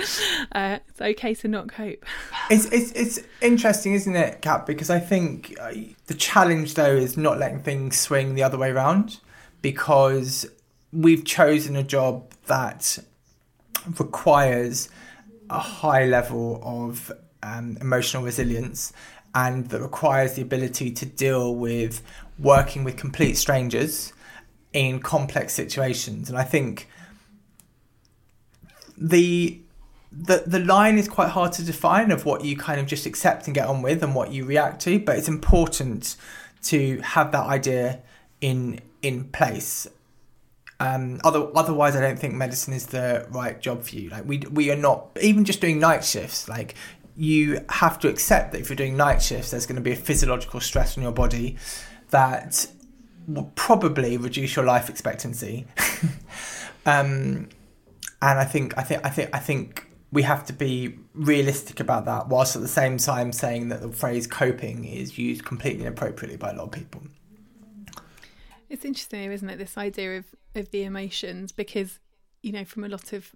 uh, 0.53 0.79
it's 0.89 1.01
okay 1.01 1.35
to 1.37 1.49
not 1.49 1.69
cope. 1.69 2.05
It's, 2.51 2.67
it's 2.67 2.93
it's 2.93 3.27
interesting, 3.41 3.95
isn't 3.95 4.15
it, 4.15 4.43
Kat? 4.43 4.67
Because 4.67 4.91
I 4.91 4.99
think 4.99 5.57
uh, 5.59 5.73
the 6.07 6.13
challenge 6.13 6.75
though 6.75 6.95
is 6.95 7.17
not 7.17 7.39
letting 7.39 7.61
things 7.61 7.99
swing 7.99 8.35
the 8.35 8.43
other 8.43 8.59
way 8.59 8.71
around, 8.71 9.21
because 9.63 10.45
we've 10.93 11.25
chosen 11.25 11.77
a 11.77 11.83
job 11.83 12.31
that 12.47 12.99
requires 13.99 14.91
a 15.51 15.59
high 15.59 16.05
level 16.05 16.61
of 16.63 17.11
um, 17.45 17.77
emotional 17.81 18.23
resilience 18.23 18.93
and 19.35 19.69
that 19.71 19.81
requires 19.81 20.35
the 20.35 20.43
ability 20.43 20.91
to 20.93 21.07
deal 21.07 21.55
with 21.55 22.03
working 22.39 22.85
with 22.85 22.97
complete 22.97 23.35
strangers 23.35 24.13
in 24.73 25.01
complex 25.01 25.53
situations. 25.53 26.29
And 26.29 26.39
I 26.39 26.45
think 26.45 26.89
the 28.97 29.61
the 30.13 30.45
the 30.47 30.61
line 30.61 30.97
is 30.99 31.09
quite 31.09 31.31
hard 31.31 31.53
to 31.53 31.65
define 31.65 32.13
of 32.13 32.25
what 32.25 32.45
you 32.45 32.57
kind 32.57 32.81
of 32.81 32.87
just 32.87 33.07
accept 33.07 33.47
and 33.47 33.55
get 33.55 33.67
on 33.67 33.83
with 33.83 34.03
and 34.03 34.15
what 34.15 34.33
you 34.33 34.45
react 34.45 34.81
to, 34.83 34.99
but 35.01 35.19
it's 35.19 35.29
important 35.29 36.17
to 36.63 37.01
have 37.01 37.33
that 37.33 37.47
idea 37.47 38.01
in 38.41 38.81
in 39.03 39.25
place. 39.25 39.87
Um, 40.81 41.21
other, 41.25 41.47
otherwise, 41.57 41.95
I 41.95 42.01
don't 42.01 42.19
think 42.19 42.35
medicine 42.35 42.75
is 42.75 42.87
the 42.87 43.27
right 43.31 43.61
job 43.61 43.85
for 43.85 43.95
you. 43.95 44.11
Like 44.11 44.25
we 44.27 44.39
we 44.51 44.71
are 44.71 44.77
not 44.77 45.17
even 45.21 45.45
just 45.45 45.61
doing 45.61 45.79
night 45.79 46.05
shifts. 46.05 46.49
Like 46.49 46.75
you 47.17 47.65
have 47.69 47.99
to 48.01 48.09
accept 48.09 48.53
that 48.53 48.61
if 48.61 48.69
you're 48.69 48.77
doing 48.77 48.97
night 48.97 49.23
shifts, 49.23 49.51
there's 49.51 49.67
going 49.67 49.77
to 49.77 49.83
be 49.83 49.93
a 49.93 49.97
physiological 49.97 50.61
stress 50.61 50.97
on 50.97 51.03
your 51.03 51.13
body 51.13 51.57
that 52.11 52.67
will 53.27 53.51
probably 53.55 54.17
reduce 54.17 54.57
your 54.57 54.65
life 54.65 54.89
expectancy. 54.91 55.67
um, 56.87 57.49
and 58.23 58.39
I 58.39 58.45
think 58.45 58.77
I 58.77 58.83
think 58.83 59.05
I 59.05 59.11
think 59.11 59.31
I 59.33 59.39
think 59.39 59.87
we 60.11 60.23
have 60.23 60.45
to 60.47 60.53
be 60.53 60.97
realistic 61.13 61.81
about 61.81 62.05
that, 62.07 62.29
whilst 62.29 62.57
at 62.57 62.63
the 62.63 62.69
same 62.69 62.99
time 62.99 63.33
saying 63.33 63.69
that 63.69 63.81
the 63.81 63.91
phrase 63.91 64.27
coping 64.27 64.85
is 64.85 65.19
used 65.19 65.45
completely 65.45 65.83
inappropriately 65.83 66.37
by 66.37 66.51
a 66.51 66.55
lot 66.55 66.65
of 66.65 66.73
people. 66.73 67.03
It's 68.69 68.85
interesting, 68.85 69.31
isn't 69.31 69.49
it? 69.49 69.59
This 69.59 69.77
idea 69.77 70.19
of 70.19 70.27
of 70.55 70.71
the 70.71 70.85
emotions, 70.85 71.53
because 71.53 72.01
you 72.43 72.53
know, 72.53 72.65
from 72.65 72.85
a 72.85 72.89
lot 72.89 73.13
of 73.13 73.35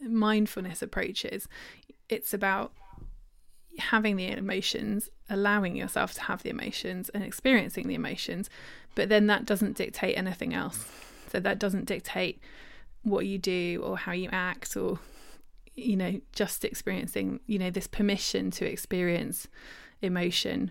mindfulness 0.00 0.82
approaches, 0.82 1.48
it's 2.08 2.32
about 2.34 2.72
having 3.78 4.16
the 4.16 4.28
emotions, 4.28 5.08
allowing 5.30 5.76
yourself 5.76 6.14
to 6.14 6.22
have 6.22 6.42
the 6.42 6.50
emotions 6.50 7.08
and 7.10 7.22
experiencing 7.24 7.88
the 7.88 7.94
emotions, 7.94 8.50
but 8.94 9.08
then 9.08 9.26
that 9.26 9.46
doesn't 9.46 9.76
dictate 9.76 10.16
anything 10.16 10.54
else. 10.54 10.90
So 11.30 11.40
that 11.40 11.58
doesn't 11.58 11.86
dictate 11.86 12.40
what 13.02 13.26
you 13.26 13.38
do 13.38 13.82
or 13.84 13.96
how 13.96 14.12
you 14.12 14.28
act 14.32 14.76
or 14.76 14.98
you 15.74 15.96
know 15.96 16.20
just 16.32 16.64
experiencing 16.64 17.40
you 17.46 17.58
know 17.58 17.70
this 17.70 17.86
permission 17.86 18.50
to 18.50 18.64
experience 18.64 19.48
emotion 20.02 20.70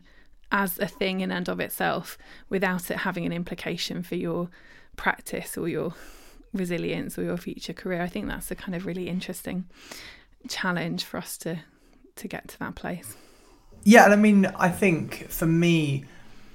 as 0.52 0.78
a 0.80 0.88
thing 0.88 1.22
in 1.22 1.32
and 1.32 1.50
of 1.50 1.60
itself 1.60 2.18
without 2.50 2.92
it 2.92 2.98
having 2.98 3.26
an 3.26 3.34
implication 3.34 4.04
for 4.04 4.16
your 4.16 4.50
practice 4.96 5.58
or 5.58 5.68
your 5.68 5.94
resilience 6.54 7.18
or 7.18 7.24
your 7.24 7.38
future 7.38 7.74
career 7.74 8.02
i 8.02 8.08
think 8.08 8.28
that's 8.28 8.52
a 8.52 8.56
kind 8.56 8.76
of 8.76 8.86
really 8.86 9.08
interesting 9.08 9.66
challenge 10.48 11.04
for 11.04 11.18
us 11.18 11.38
to 11.38 11.60
to 12.18 12.28
get 12.28 12.48
to 12.50 12.60
that 12.60 12.76
place. 12.76 13.16
Yeah, 13.84 14.06
and 14.06 14.14
I 14.14 14.16
mean, 14.16 14.46
I 14.58 14.70
think 14.70 15.30
for 15.30 15.48
me, 15.48 16.06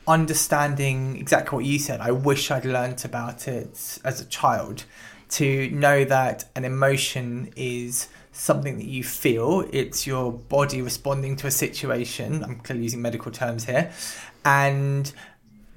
understanding 0.07 1.17
exactly 1.17 1.57
what 1.57 1.65
you 1.65 1.79
said, 1.79 2.01
I 2.01 2.13
wish 2.13 2.51
I'd 2.51 2.65
learnt 2.65 3.05
about 3.05 3.49
it 3.49 3.99
as 4.05 4.21
a 4.21 4.25
child 4.27 4.85
to 5.29 5.69
know 5.71 6.05
that 6.05 6.45
an 6.55 6.65
emotion 6.65 7.53
is 7.57 8.09
something 8.31 8.77
that 8.77 8.87
you 8.87 9.03
feel, 9.03 9.67
it's 9.73 10.07
your 10.07 10.31
body 10.31 10.83
responding 10.83 11.37
to 11.37 11.47
a 11.47 11.51
situation. 11.51 12.45
I'm 12.45 12.61
clearly 12.61 12.85
using 12.85 13.03
medical 13.03 13.33
terms 13.33 13.65
here, 13.65 13.93
and 14.45 15.11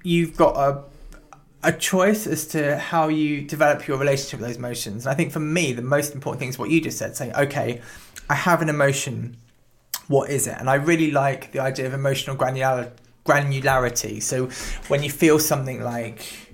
you've 0.03 0.37
got 0.37 0.55
a 0.55 0.83
a 1.61 1.73
choice 1.73 2.25
as 2.25 2.47
to 2.47 2.77
how 2.77 3.09
you 3.09 3.41
develop 3.41 3.85
your 3.85 3.97
relationship 3.97 4.39
with 4.39 4.47
those 4.47 4.57
emotions. 4.57 5.05
And 5.05 5.11
I 5.11 5.15
think 5.15 5.31
for 5.31 5.41
me, 5.41 5.73
the 5.73 5.81
most 5.81 6.13
important 6.13 6.39
thing 6.39 6.49
is 6.49 6.57
what 6.57 6.69
you 6.69 6.79
just 6.79 6.97
said 6.97 7.17
saying, 7.17 7.35
okay, 7.35 7.81
I 8.29 8.35
have 8.35 8.61
an 8.61 8.69
emotion 8.69 9.35
what 10.09 10.31
is 10.31 10.47
it? 10.47 10.55
And 10.57 10.69
I 10.69 10.73
really 10.73 11.11
like 11.11 11.51
the 11.51 11.59
idea 11.59 11.85
of 11.85 11.93
emotional 11.93 12.35
granular, 12.35 12.91
granularity. 13.25 14.21
So 14.21 14.49
when 14.87 15.03
you 15.03 15.09
feel 15.11 15.37
something 15.37 15.81
like 15.83 16.49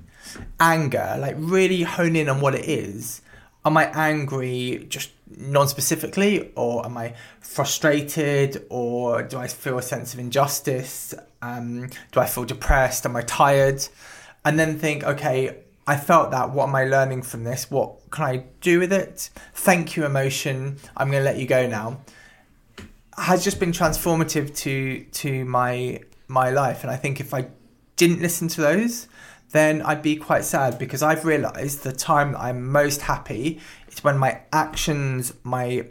anger, 0.59 1.15
like 1.19 1.35
really 1.39 1.83
hone 1.83 2.17
in 2.17 2.27
on 2.27 2.41
what 2.41 2.53
it 2.53 2.65
is. 2.65 3.21
Am 3.63 3.77
I 3.77 3.85
angry 3.85 4.85
just 4.89 5.11
non 5.37 5.69
specifically, 5.69 6.51
or 6.55 6.85
am 6.85 6.97
I 6.97 7.15
frustrated, 7.39 8.65
or 8.69 9.23
do 9.23 9.37
I 9.37 9.47
feel 9.47 9.77
a 9.77 9.81
sense 9.81 10.13
of 10.13 10.19
injustice? 10.19 11.15
Um, 11.41 11.89
do 12.11 12.19
I 12.19 12.25
feel 12.25 12.43
depressed? 12.43 13.05
Am 13.05 13.15
I 13.15 13.21
tired? 13.21 13.87
And 14.43 14.59
then 14.59 14.77
think, 14.77 15.03
okay, 15.05 15.63
I 15.87 15.95
felt 15.95 16.31
that. 16.31 16.51
What 16.51 16.67
am 16.67 16.75
I 16.75 16.83
learning 16.83 17.21
from 17.21 17.45
this? 17.45 17.71
What 17.71 18.11
can 18.11 18.25
I 18.25 18.43
do 18.59 18.79
with 18.79 18.91
it? 18.91 19.29
Thank 19.53 19.95
you, 19.95 20.05
emotion. 20.05 20.77
I'm 20.97 21.09
going 21.09 21.21
to 21.21 21.25
let 21.25 21.37
you 21.37 21.47
go 21.47 21.65
now 21.67 22.01
has 23.17 23.43
just 23.43 23.59
been 23.59 23.71
transformative 23.71 24.55
to 24.57 25.03
to 25.11 25.45
my 25.45 26.01
my 26.27 26.49
life. 26.49 26.83
And 26.83 26.91
i 26.91 26.95
think 26.95 27.19
if 27.19 27.33
i 27.33 27.47
didn't 27.95 28.21
listen 28.21 28.49
to 28.49 28.59
those 28.59 29.07
then 29.51 29.81
i'd 29.83 30.01
be 30.01 30.17
quite 30.17 30.43
sad 30.43 30.77
because 30.77 31.01
i've 31.01 31.23
realized 31.23 31.83
the 31.83 31.93
time 31.93 32.33
that 32.33 32.41
i'm 32.41 32.69
most 32.69 33.01
happy 33.01 33.61
is 33.87 34.03
when 34.03 34.17
my 34.17 34.41
actions 34.51 35.33
my 35.43 35.85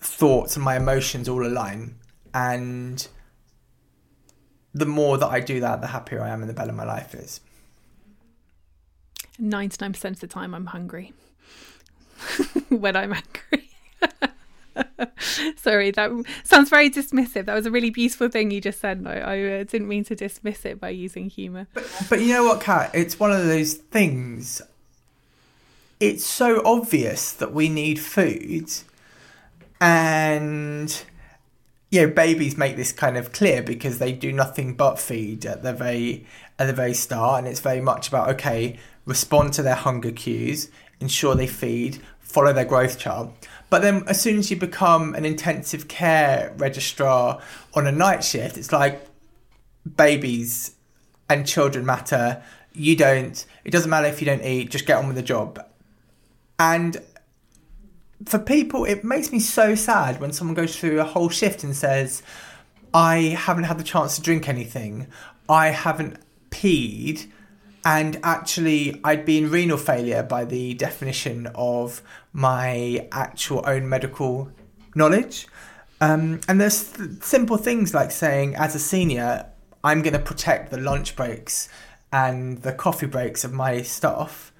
thoughts 0.00 0.56
and 0.56 0.64
my 0.64 0.76
emotions 0.76 1.28
all 1.28 1.44
align. 1.44 1.96
And 2.34 3.06
the 4.74 4.86
more 4.86 5.18
that 5.18 5.28
i 5.28 5.40
do 5.40 5.60
that 5.60 5.80
the 5.80 5.88
happier 5.88 6.22
i 6.22 6.28
am 6.28 6.40
and 6.40 6.48
the 6.48 6.54
better 6.54 6.72
my 6.72 6.84
life 6.84 7.14
is. 7.14 7.40
99% 9.40 10.04
of 10.04 10.20
the 10.20 10.26
time 10.26 10.54
i'm 10.54 10.66
hungry. 10.66 11.12
When 12.68 12.96
I'm 12.96 13.12
angry. 13.12 13.67
Sorry, 15.56 15.90
that 15.92 16.10
sounds 16.44 16.70
very 16.70 16.90
dismissive. 16.90 17.46
That 17.46 17.54
was 17.54 17.66
a 17.66 17.70
really 17.70 17.90
beautiful 17.90 18.28
thing 18.28 18.50
you 18.50 18.60
just 18.60 18.80
said. 18.80 19.04
I, 19.06 19.18
I 19.18 19.42
uh, 19.42 19.64
didn't 19.64 19.88
mean 19.88 20.04
to 20.04 20.14
dismiss 20.14 20.64
it 20.64 20.80
by 20.80 20.90
using 20.90 21.30
humour. 21.30 21.66
But, 21.74 22.06
but 22.08 22.20
you 22.20 22.28
know 22.34 22.44
what, 22.44 22.60
Kat? 22.60 22.90
It's 22.94 23.18
one 23.18 23.32
of 23.32 23.44
those 23.44 23.74
things. 23.74 24.62
It's 26.00 26.24
so 26.24 26.62
obvious 26.64 27.32
that 27.32 27.52
we 27.52 27.68
need 27.68 27.98
food, 27.98 28.70
and 29.80 31.02
you 31.90 32.02
know, 32.02 32.12
babies 32.12 32.56
make 32.56 32.76
this 32.76 32.92
kind 32.92 33.16
of 33.16 33.32
clear 33.32 33.62
because 33.62 33.98
they 33.98 34.12
do 34.12 34.32
nothing 34.32 34.74
but 34.74 34.98
feed 34.98 35.46
at 35.46 35.62
the 35.62 35.72
very 35.72 36.26
at 36.58 36.66
the 36.66 36.72
very 36.72 36.94
start, 36.94 37.40
and 37.40 37.48
it's 37.48 37.60
very 37.60 37.80
much 37.80 38.08
about 38.08 38.28
okay, 38.30 38.78
respond 39.06 39.52
to 39.54 39.62
their 39.62 39.74
hunger 39.74 40.12
cues, 40.12 40.70
ensure 41.00 41.34
they 41.34 41.46
feed, 41.46 42.00
follow 42.20 42.52
their 42.52 42.64
growth 42.64 42.98
chart. 42.98 43.30
But 43.70 43.82
then, 43.82 44.04
as 44.06 44.20
soon 44.20 44.38
as 44.38 44.50
you 44.50 44.56
become 44.56 45.14
an 45.14 45.24
intensive 45.24 45.88
care 45.88 46.54
registrar 46.56 47.40
on 47.74 47.86
a 47.86 47.92
night 47.92 48.24
shift, 48.24 48.56
it's 48.56 48.72
like 48.72 49.06
babies 49.96 50.74
and 51.28 51.46
children 51.46 51.84
matter. 51.84 52.42
You 52.72 52.96
don't. 52.96 53.44
It 53.64 53.70
doesn't 53.70 53.90
matter 53.90 54.06
if 54.06 54.20
you 54.20 54.26
don't 54.26 54.42
eat. 54.42 54.70
Just 54.70 54.86
get 54.86 54.96
on 54.96 55.06
with 55.06 55.16
the 55.16 55.22
job. 55.22 55.62
And 56.58 56.96
for 58.24 58.38
people, 58.38 58.84
it 58.84 59.04
makes 59.04 59.30
me 59.30 59.38
so 59.38 59.74
sad 59.74 60.20
when 60.20 60.32
someone 60.32 60.54
goes 60.54 60.76
through 60.76 61.00
a 61.00 61.04
whole 61.04 61.28
shift 61.28 61.62
and 61.62 61.76
says, 61.76 62.22
"I 62.94 63.36
haven't 63.38 63.64
had 63.64 63.78
the 63.78 63.84
chance 63.84 64.16
to 64.16 64.22
drink 64.22 64.48
anything. 64.48 65.08
I 65.48 65.68
haven't 65.68 66.16
peed." 66.50 67.26
And 67.84 68.18
actually 68.22 69.00
I'd 69.04 69.24
be 69.24 69.38
in 69.38 69.50
renal 69.50 69.78
failure 69.78 70.22
by 70.22 70.44
the 70.44 70.74
definition 70.74 71.48
of 71.54 72.02
my 72.32 73.08
actual 73.12 73.62
own 73.66 73.88
medical 73.88 74.50
knowledge. 74.94 75.46
Um, 76.00 76.40
and 76.48 76.60
there's 76.60 76.92
th- 76.92 77.22
simple 77.22 77.56
things 77.56 77.94
like 77.94 78.10
saying, 78.10 78.54
as 78.56 78.74
a 78.74 78.78
senior, 78.78 79.46
I'm 79.82 80.02
going 80.02 80.12
to 80.12 80.18
protect 80.18 80.70
the 80.70 80.78
lunch 80.78 81.16
breaks 81.16 81.68
and 82.12 82.62
the 82.62 82.72
coffee 82.72 83.06
breaks 83.06 83.44
of 83.44 83.52
my 83.52 83.82
staff. 83.82 84.52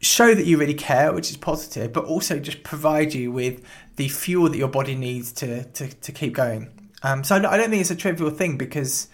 Show 0.00 0.34
that 0.34 0.46
you 0.46 0.56
really 0.56 0.74
care, 0.74 1.12
which 1.12 1.30
is 1.30 1.36
positive, 1.36 1.92
but 1.92 2.04
also 2.04 2.38
just 2.38 2.62
provide 2.62 3.12
you 3.12 3.30
with 3.30 3.62
the 3.96 4.08
fuel 4.08 4.48
that 4.48 4.56
your 4.56 4.68
body 4.68 4.94
needs 4.94 5.30
to 5.32 5.64
to, 5.64 5.88
to 5.88 6.12
keep 6.12 6.32
going. 6.32 6.90
Um, 7.02 7.22
so 7.22 7.36
I 7.36 7.56
don't 7.56 7.70
think 7.70 7.80
it's 7.80 7.90
a 7.90 7.96
trivial 7.96 8.30
thing 8.30 8.56
because 8.56 9.08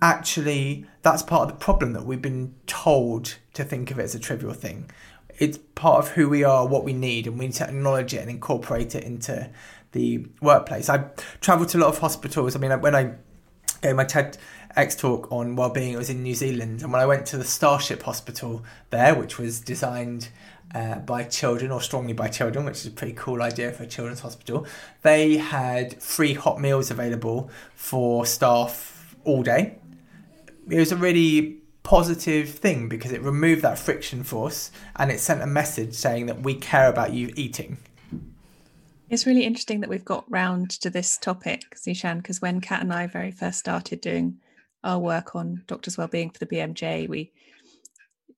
actually 0.00 0.86
that's 1.02 1.22
part 1.22 1.42
of 1.42 1.48
the 1.48 1.64
problem 1.64 1.92
that 1.92 2.06
we've 2.06 2.22
been 2.22 2.54
told 2.66 3.36
to 3.54 3.64
think 3.64 3.90
of 3.90 3.98
it 3.98 4.04
as 4.04 4.14
a 4.14 4.20
trivial 4.20 4.52
thing. 4.52 4.90
It's 5.38 5.58
part 5.74 6.04
of 6.04 6.10
who 6.12 6.28
we 6.28 6.44
are, 6.44 6.66
what 6.66 6.84
we 6.84 6.92
need, 6.92 7.26
and 7.26 7.38
we 7.38 7.46
need 7.46 7.54
to 7.54 7.68
acknowledge 7.68 8.14
it 8.14 8.18
and 8.18 8.30
incorporate 8.30 8.94
it 8.94 9.02
into 9.02 9.50
the 9.92 10.26
workplace. 10.40 10.88
I 10.88 11.06
travelled 11.40 11.70
to 11.70 11.78
a 11.78 11.80
lot 11.80 11.88
of 11.88 11.98
hospitals. 11.98 12.54
I 12.54 12.60
mean, 12.60 12.80
when 12.80 12.94
I 12.94 13.14
gave 13.82 13.96
my 13.96 14.04
TEDx 14.04 14.96
talk 14.96 15.30
on 15.32 15.56
well-being, 15.56 15.92
it 15.92 15.98
was 15.98 16.08
in 16.08 16.22
New 16.22 16.34
Zealand, 16.34 16.82
and 16.82 16.92
when 16.92 17.02
I 17.02 17.06
went 17.06 17.26
to 17.26 17.36
the 17.36 17.44
Starship 17.44 18.02
Hospital 18.04 18.64
there, 18.90 19.14
which 19.14 19.38
was 19.38 19.58
designed 19.58 20.28
uh, 20.74 21.00
by 21.00 21.24
children 21.24 21.72
or 21.72 21.80
strongly 21.80 22.12
by 22.12 22.28
children, 22.28 22.64
which 22.64 22.76
is 22.76 22.86
a 22.86 22.90
pretty 22.90 23.14
cool 23.14 23.42
idea 23.42 23.72
for 23.72 23.82
a 23.82 23.86
children's 23.86 24.20
hospital. 24.20 24.66
They 25.02 25.36
had 25.38 26.00
free 26.00 26.34
hot 26.34 26.60
meals 26.60 26.90
available 26.90 27.50
for 27.74 28.24
staff 28.24 29.16
all 29.24 29.42
day 29.42 29.78
it 30.68 30.78
was 30.78 30.92
a 30.92 30.96
really 30.96 31.58
positive 31.82 32.48
thing 32.48 32.88
because 32.88 33.12
it 33.12 33.22
removed 33.22 33.62
that 33.62 33.78
friction 33.78 34.22
force 34.22 34.70
and 34.96 35.10
it 35.10 35.20
sent 35.20 35.42
a 35.42 35.46
message 35.46 35.94
saying 35.94 36.26
that 36.26 36.42
we 36.42 36.54
care 36.54 36.88
about 36.88 37.12
you 37.12 37.32
eating. 37.36 37.78
It's 39.10 39.26
really 39.26 39.44
interesting 39.44 39.80
that 39.80 39.90
we've 39.90 40.04
got 40.04 40.30
round 40.30 40.70
to 40.70 40.88
this 40.88 41.18
topic, 41.18 41.76
Zeeshan, 41.76 42.18
because 42.18 42.40
when 42.40 42.60
Kat 42.60 42.80
and 42.80 42.92
I 42.92 43.06
very 43.06 43.30
first 43.30 43.58
started 43.58 44.00
doing 44.00 44.38
our 44.84 44.98
work 44.98 45.36
on 45.36 45.64
doctors' 45.66 45.98
wellbeing 45.98 46.30
for 46.30 46.38
the 46.38 46.46
BMJ, 46.46 47.08
we 47.08 47.32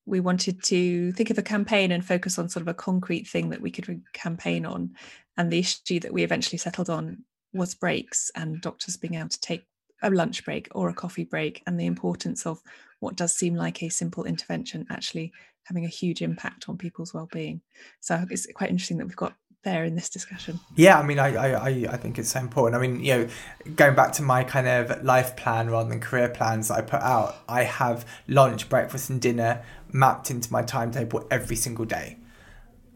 we 0.07 0.21
wanted 0.21 0.63
to 0.65 1.13
think 1.13 1.31
of 1.31 1.39
a 1.39 1.43
campaign 1.43 1.91
and 1.91 2.05
focus 2.05 2.39
on 2.39 2.49
sort 2.49 2.61
of 2.61 2.69
a 2.69 2.75
concrete 2.75 3.27
thing 3.27 3.51
that 3.51 3.61
we 3.61 3.71
could 3.71 4.03
campaign 4.13 4.67
on. 4.67 4.95
And 5.37 5.51
the 5.51 5.61
issue 5.61 5.99
that 6.01 6.13
we 6.13 6.23
eventually 6.23 6.59
settled 6.59 6.91
on 6.91 7.25
was 7.55 7.75
breaks 7.75 8.31
and 8.35 8.61
doctors 8.61 8.99
being 8.99 9.15
able 9.15 9.31
to 9.31 9.41
take 9.41 9.65
a 10.05 10.11
lunch 10.11 10.45
break 10.45 10.69
or 10.75 10.89
a 10.89 10.95
coffee 10.95 11.25
break 11.25 11.63
and 11.67 11.79
the 11.79 11.87
importance 11.87 12.47
of 12.47 12.63
what 13.01 13.17
does 13.17 13.35
seem 13.35 13.55
like 13.55 13.83
a 13.83 13.89
simple 13.89 14.25
intervention 14.25 14.87
actually 14.91 15.33
having 15.65 15.85
a 15.85 15.89
huge 15.89 16.23
impact 16.23 16.69
on 16.69 16.77
people's 16.77 17.15
well-being. 17.15 17.61
So 18.01 18.25
it's 18.31 18.47
quite 18.55 18.71
interesting 18.71 18.99
that 18.99 19.07
we've 19.07 19.17
got 19.17 19.35
there 19.65 19.85
in 19.85 19.95
this 19.95 20.11
discussion. 20.11 20.61
Yeah 20.77 20.99
i 20.99 21.03
mean 21.03 21.19
I, 21.19 21.55
I 21.55 21.69
i 21.91 21.97
think 21.97 22.19
it's 22.19 22.31
so 22.31 22.41
important. 22.41 22.77
I 22.81 22.87
mean 22.87 23.03
you 23.03 23.15
know 23.15 23.29
going 23.75 23.95
back 23.95 24.13
to 24.13 24.23
my 24.23 24.45
kind 24.45 24.69
of 24.69 25.03
life 25.03 25.37
plan 25.37 25.71
rather 25.71 25.89
than 25.89 26.01
career 26.01 26.29
plans 26.29 26.69
that 26.69 26.75
i 26.75 26.81
put 26.83 27.01
out 27.01 27.37
i 27.49 27.65
have 27.65 28.07
lunch 28.29 28.69
breakfast 28.69 29.09
and 29.09 29.21
dinner 29.21 29.65
mapped 29.91 30.31
into 30.31 30.53
my 30.53 30.63
timetable 30.63 31.27
every 31.31 31.57
single 31.57 31.87
day 31.87 32.19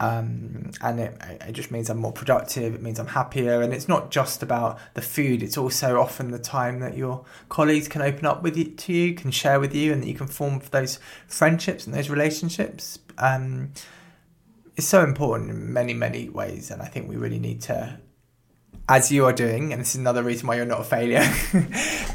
um, 0.00 0.70
and 0.80 1.00
it, 1.00 1.16
it 1.48 1.52
just 1.52 1.70
means 1.70 1.90
I'm 1.90 1.98
more 1.98 2.12
productive. 2.12 2.74
It 2.74 2.82
means 2.82 3.00
I'm 3.00 3.08
happier, 3.08 3.62
and 3.62 3.72
it's 3.72 3.88
not 3.88 4.10
just 4.10 4.42
about 4.42 4.78
the 4.94 5.02
food. 5.02 5.42
It's 5.42 5.58
also 5.58 6.00
often 6.00 6.30
the 6.30 6.38
time 6.38 6.80
that 6.80 6.96
your 6.96 7.24
colleagues 7.48 7.88
can 7.88 8.02
open 8.02 8.24
up 8.24 8.42
with 8.42 8.56
you 8.56 8.64
to 8.64 8.92
you, 8.92 9.14
can 9.14 9.30
share 9.30 9.58
with 9.58 9.74
you, 9.74 9.92
and 9.92 10.02
that 10.02 10.08
you 10.08 10.14
can 10.14 10.28
form 10.28 10.60
those 10.70 11.00
friendships 11.26 11.86
and 11.86 11.94
those 11.94 12.10
relationships. 12.10 13.00
Um, 13.18 13.72
it's 14.76 14.86
so 14.86 15.02
important 15.02 15.50
in 15.50 15.72
many 15.72 15.94
many 15.94 16.28
ways, 16.28 16.70
and 16.70 16.80
I 16.80 16.86
think 16.86 17.08
we 17.08 17.16
really 17.16 17.40
need 17.40 17.62
to. 17.62 17.98
As 18.90 19.12
you 19.12 19.26
are 19.26 19.34
doing, 19.34 19.72
and 19.72 19.82
this 19.82 19.90
is 19.90 19.96
another 19.96 20.22
reason 20.22 20.46
why 20.46 20.56
you're 20.56 20.64
not 20.64 20.80
a 20.80 20.84
failure, 20.84 21.20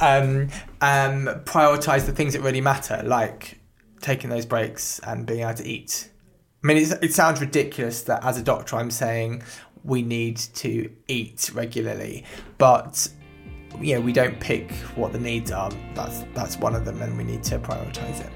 um, 0.02 0.50
um, 0.82 1.44
prioritize 1.46 2.08
the 2.08 2.14
things 2.14 2.34
that 2.34 2.42
really 2.42 2.62
matter, 2.62 3.04
like 3.06 3.60
taking 4.02 4.32
those 4.32 4.48
breaks 4.48 4.98
and 5.00 5.28
being 5.28 5.42
able 5.42 5.54
to 5.54 5.68
eat 5.68 6.10
I 6.64 6.68
mean, 6.68 6.78
it 6.78 7.14
sounds 7.14 7.42
ridiculous 7.42 8.04
that 8.04 8.24
as 8.24 8.38
a 8.38 8.42
doctor 8.42 8.78
I'm 8.78 8.90
saying 8.90 9.44
we 9.84 10.02
need 10.02 10.38
to 10.38 10.90
eat 11.10 11.52
regularly, 11.54 12.24
but 12.58 13.10
you 13.82 13.96
know 13.96 14.02
we 14.02 14.14
don't 14.14 14.40
pick 14.40 14.72
what 14.96 15.12
the 15.12 15.20
needs 15.20 15.52
are. 15.52 15.70
That's 15.94 16.24
that's 16.34 16.58
one 16.58 16.74
of 16.74 16.86
them, 16.86 17.02
and 17.02 17.18
we 17.18 17.26
need 17.26 17.44
to 17.44 17.60
prioritise 17.60 18.22
it. 18.22 18.32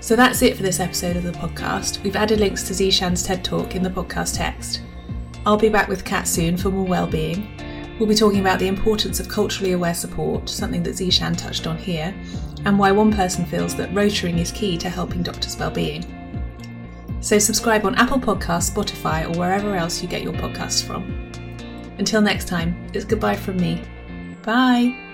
So 0.00 0.16
that's 0.16 0.42
it 0.42 0.56
for 0.56 0.64
this 0.64 0.80
episode 0.80 1.16
of 1.16 1.22
the 1.22 1.32
podcast. 1.32 2.02
We've 2.02 2.16
added 2.16 2.40
links 2.40 2.64
to 2.64 2.72
Zeeshan's 2.72 3.22
TED 3.22 3.44
Talk 3.44 3.76
in 3.76 3.84
the 3.84 3.90
podcast 3.90 4.36
text. 4.36 4.82
I'll 5.44 5.56
be 5.56 5.68
back 5.68 5.86
with 5.86 6.04
Kat 6.04 6.26
soon 6.26 6.56
for 6.56 6.70
more 6.70 6.86
well-being. 6.86 7.56
We'll 7.98 8.08
be 8.08 8.14
talking 8.14 8.40
about 8.40 8.58
the 8.58 8.68
importance 8.68 9.20
of 9.20 9.28
culturally 9.28 9.72
aware 9.72 9.94
support, 9.94 10.48
something 10.48 10.82
that 10.82 10.94
Zeeshan 10.94 11.36
touched 11.36 11.66
on 11.66 11.78
here, 11.78 12.14
and 12.64 12.78
why 12.78 12.92
one 12.92 13.12
person 13.12 13.46
feels 13.46 13.74
that 13.76 13.92
rotoring 13.92 14.38
is 14.38 14.52
key 14.52 14.76
to 14.78 14.90
helping 14.90 15.22
doctors' 15.22 15.56
well-being. 15.56 16.04
So 17.20 17.38
subscribe 17.38 17.86
on 17.86 17.94
Apple 17.94 18.18
Podcasts, 18.18 18.70
Spotify, 18.70 19.24
or 19.26 19.38
wherever 19.38 19.74
else 19.74 20.02
you 20.02 20.08
get 20.08 20.22
your 20.22 20.34
podcasts 20.34 20.84
from. 20.84 21.30
Until 21.98 22.20
next 22.20 22.48
time, 22.48 22.76
it's 22.92 23.04
goodbye 23.04 23.36
from 23.36 23.56
me. 23.56 23.82
Bye. 24.42 25.05